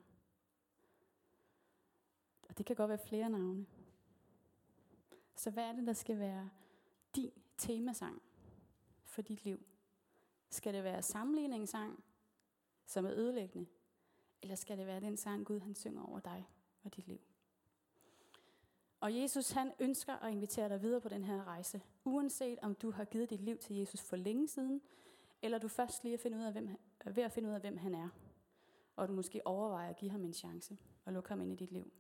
Og 2.50 2.58
det 2.58 2.66
kan 2.66 2.76
godt 2.76 2.90
være 2.90 3.08
flere 3.08 3.30
navne. 3.30 3.66
Så 5.36 5.52
hvad 5.52 5.64
er 5.64 5.72
det, 5.72 5.88
der 5.88 5.94
skal 5.94 6.20
være 6.20 6.50
din 7.16 7.32
temasang 7.58 8.22
for 9.04 9.22
dit 9.22 9.44
liv? 9.44 9.66
Skal 10.50 10.74
det 10.74 10.84
være 10.84 11.02
sammenligningssang, 11.02 12.04
som 12.86 13.06
er 13.06 13.12
ødelæggende? 13.12 13.68
Eller 14.42 14.56
skal 14.56 14.78
det 14.78 14.88
være 14.88 15.00
den 15.00 15.18
sang, 15.18 15.46
Gud 15.46 15.60
han 15.60 15.76
synger 15.76 16.04
over 16.04 16.20
dig 16.20 16.50
og 16.84 16.96
dit 16.96 17.08
liv? 17.08 17.20
Og 19.00 19.16
Jesus 19.16 19.52
han 19.52 19.74
ønsker 19.80 20.14
at 20.14 20.32
invitere 20.32 20.70
dig 20.70 20.82
videre 20.82 21.02
på 21.02 21.10
den 21.10 21.24
her 21.24 21.44
rejse. 21.44 21.82
Uanset 22.04 22.60
om 22.62 22.76
du 22.76 22.92
har 22.92 23.06
givet 23.06 23.30
dit 23.30 23.42
liv 23.42 23.58
til 23.58 23.76
Jesus 23.76 24.02
for 24.02 24.16
længe 24.16 24.48
siden, 24.48 24.82
eller 25.42 25.58
du 25.58 25.68
først 25.68 26.04
lige 26.04 26.14
at 26.14 26.20
finde 26.20 26.38
ud 26.38 26.44
af, 26.44 26.52
hvem, 26.52 26.78
er 27.00 27.12
ved 27.12 27.24
at 27.24 27.32
finde 27.32 27.50
ud 27.50 27.54
af, 27.54 27.62
hvem 27.62 27.78
han 27.78 27.96
er. 27.96 28.10
Og 28.96 29.08
du 29.08 29.14
måske 29.14 29.48
overvejer 29.48 29.90
at 29.90 29.98
give 29.98 30.12
ham 30.12 30.26
en 30.26 30.34
chance 30.34 30.78
og 31.06 31.14
lukke 31.14 31.30
ham 31.30 31.42
ind 31.42 31.54
i 31.54 31.56
dit 31.56 31.72
liv. 31.72 31.94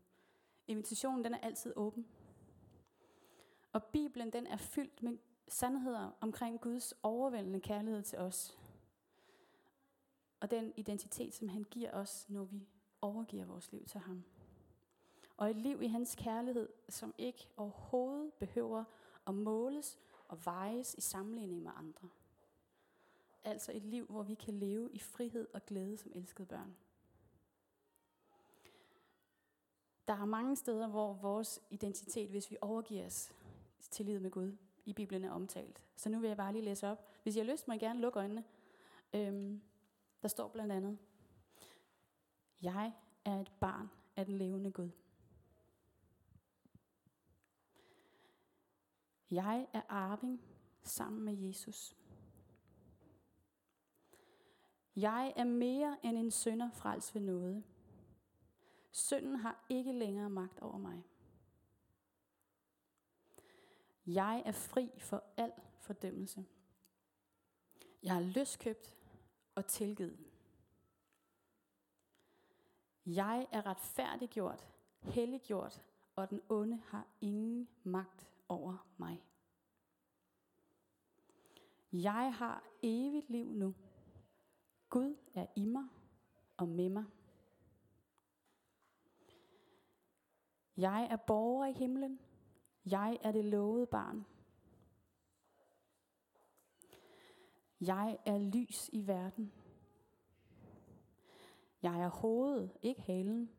Invitationen 0.68 1.24
den 1.24 1.34
er 1.34 1.40
altid 1.40 1.74
åben. 1.76 2.08
Og 3.72 3.84
Bibelen 3.84 4.34
den 4.34 4.48
er 4.48 4.58
fyldt 4.58 5.04
med 5.04 5.18
sandheder 5.48 6.12
omkring 6.20 6.62
Guds 6.62 6.94
overvældende 7.04 7.60
kærlighed 7.60 8.04
til 8.04 8.20
os. 8.20 8.58
Og 10.40 10.52
den 10.52 10.74
identitet, 10.76 11.34
som 11.34 11.48
han 11.48 11.64
giver 11.64 11.92
os, 11.92 12.30
når 12.30 12.44
vi 12.44 12.68
overgiver 13.02 13.46
vores 13.46 13.72
liv 13.72 13.86
til 13.86 14.00
ham. 14.00 14.24
Og 15.38 15.50
et 15.50 15.56
liv 15.56 15.82
i 15.82 15.88
hans 15.88 16.16
kærlighed, 16.16 16.70
som 16.90 17.14
ikke 17.18 17.48
overhovedet 17.58 18.34
behøver 18.34 18.84
at 19.28 19.36
måles 19.36 20.00
og 20.28 20.46
vejes 20.46 20.94
i 20.94 21.02
sammenligning 21.02 21.64
med 21.64 21.72
andre. 21.76 22.10
Altså 23.44 23.72
et 23.72 23.84
liv, 23.84 24.06
hvor 24.06 24.24
vi 24.24 24.34
kan 24.34 24.54
leve 24.54 24.92
i 24.92 25.00
frihed 25.00 25.48
og 25.54 25.66
glæde 25.66 25.98
som 25.98 26.12
elskede 26.16 26.48
børn. 26.48 26.76
Der 30.08 30.14
er 30.14 30.26
mange 30.26 30.56
steder, 30.56 30.88
hvor 30.88 31.14
vores 31.14 31.62
identitet, 31.70 32.30
hvis 32.30 32.52
vi 32.52 32.58
overgiver 32.62 33.06
os 33.06 33.34
til 33.82 34.06
livet 34.06 34.22
med 34.22 34.32
Gud, 34.32 34.58
i 34.86 34.94
Bibelen 34.94 35.24
er 35.24 35.32
omtalt. 35.32 35.82
Så 35.96 36.10
nu 36.10 36.20
vil 36.20 36.28
jeg 36.28 36.38
bare 36.38 36.52
lige 36.52 36.66
læse 36.66 36.88
op. 36.88 37.08
Hvis 37.24 37.36
I 37.36 37.40
har 37.40 37.46
lyst, 37.46 37.68
må 37.68 37.74
I 37.74 37.78
gerne 37.78 38.00
lukke 38.00 38.20
øjnene. 38.20 38.44
Øhm, 39.14 39.62
der 40.22 40.28
står 40.28 40.48
blandt 40.48 40.72
andet, 40.72 40.98
Jeg 42.62 42.94
er 43.26 43.42
et 43.42 43.52
barn 43.60 43.90
af 44.16 44.26
den 44.26 44.38
levende 44.38 44.72
Gud. 44.72 44.90
Jeg 49.32 49.68
er 49.74 49.82
arving 49.90 50.42
sammen 50.84 51.22
med 51.22 51.34
Jesus. 51.34 51.96
Jeg 54.96 55.34
er 55.36 55.44
mere 55.44 55.98
end 56.04 56.18
en 56.18 56.32
sønder 56.32 56.72
frels 56.72 57.16
ved 57.16 57.22
noget. 57.22 57.64
Synden 58.92 59.36
har 59.36 59.66
ikke 59.70 59.94
længere 59.94 60.30
magt 60.30 60.60
over 60.60 60.78
mig. 60.78 61.04
Jeg 64.06 64.44
er 64.46 64.52
fri 64.52 64.92
for 64.98 65.24
al 65.38 65.52
fordømmelse. 65.80 66.46
Jeg 68.04 68.16
er 68.16 68.20
løskøbt 68.20 68.98
og 69.56 69.66
tilgivet. 69.66 70.20
Jeg 73.06 73.48
er 73.52 73.66
retfærdiggjort, 73.66 74.68
helliggjort, 75.02 75.84
og 76.16 76.30
den 76.30 76.42
onde 76.50 76.82
har 76.88 77.08
ingen 77.22 77.68
magt 77.84 78.30
over 78.48 78.88
mig. 78.98 79.24
Jeg 81.92 82.34
har 82.34 82.64
evigt 82.84 83.30
liv 83.30 83.52
nu. 83.52 83.76
Gud 84.92 85.16
er 85.34 85.46
i 85.56 85.66
mig 85.66 85.88
og 86.58 86.68
med 86.68 86.90
mig. 86.90 87.06
Jeg 90.78 91.08
er 91.12 91.16
borger 91.16 91.66
i 91.66 91.74
himlen. 91.74 92.20
Jeg 92.86 93.20
er 93.24 93.32
det 93.32 93.46
lovede 93.46 93.88
barn. 93.88 94.26
Jeg 97.82 98.18
er 98.26 98.38
lys 98.38 98.90
i 98.94 99.08
verden. 99.08 99.54
Jeg 101.82 102.02
er 102.02 102.10
hovedet, 102.10 102.78
ikke 102.82 103.02
halen. 103.02 103.50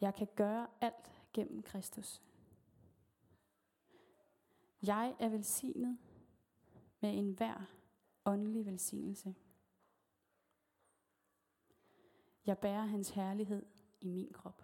Jeg 0.00 0.14
kan 0.14 0.28
gøre 0.36 0.66
alt 0.80 1.10
gennem 1.32 1.62
Kristus. 1.62 2.22
Jeg 4.82 5.16
er 5.18 5.28
velsignet 5.28 5.98
med 7.00 7.18
enhver 7.18 7.83
åndelig 8.24 8.66
velsignelse. 8.66 9.34
Jeg 12.46 12.58
bærer 12.58 12.84
hans 12.84 13.10
herlighed 13.10 13.66
i 14.00 14.08
min 14.08 14.32
krop. 14.32 14.63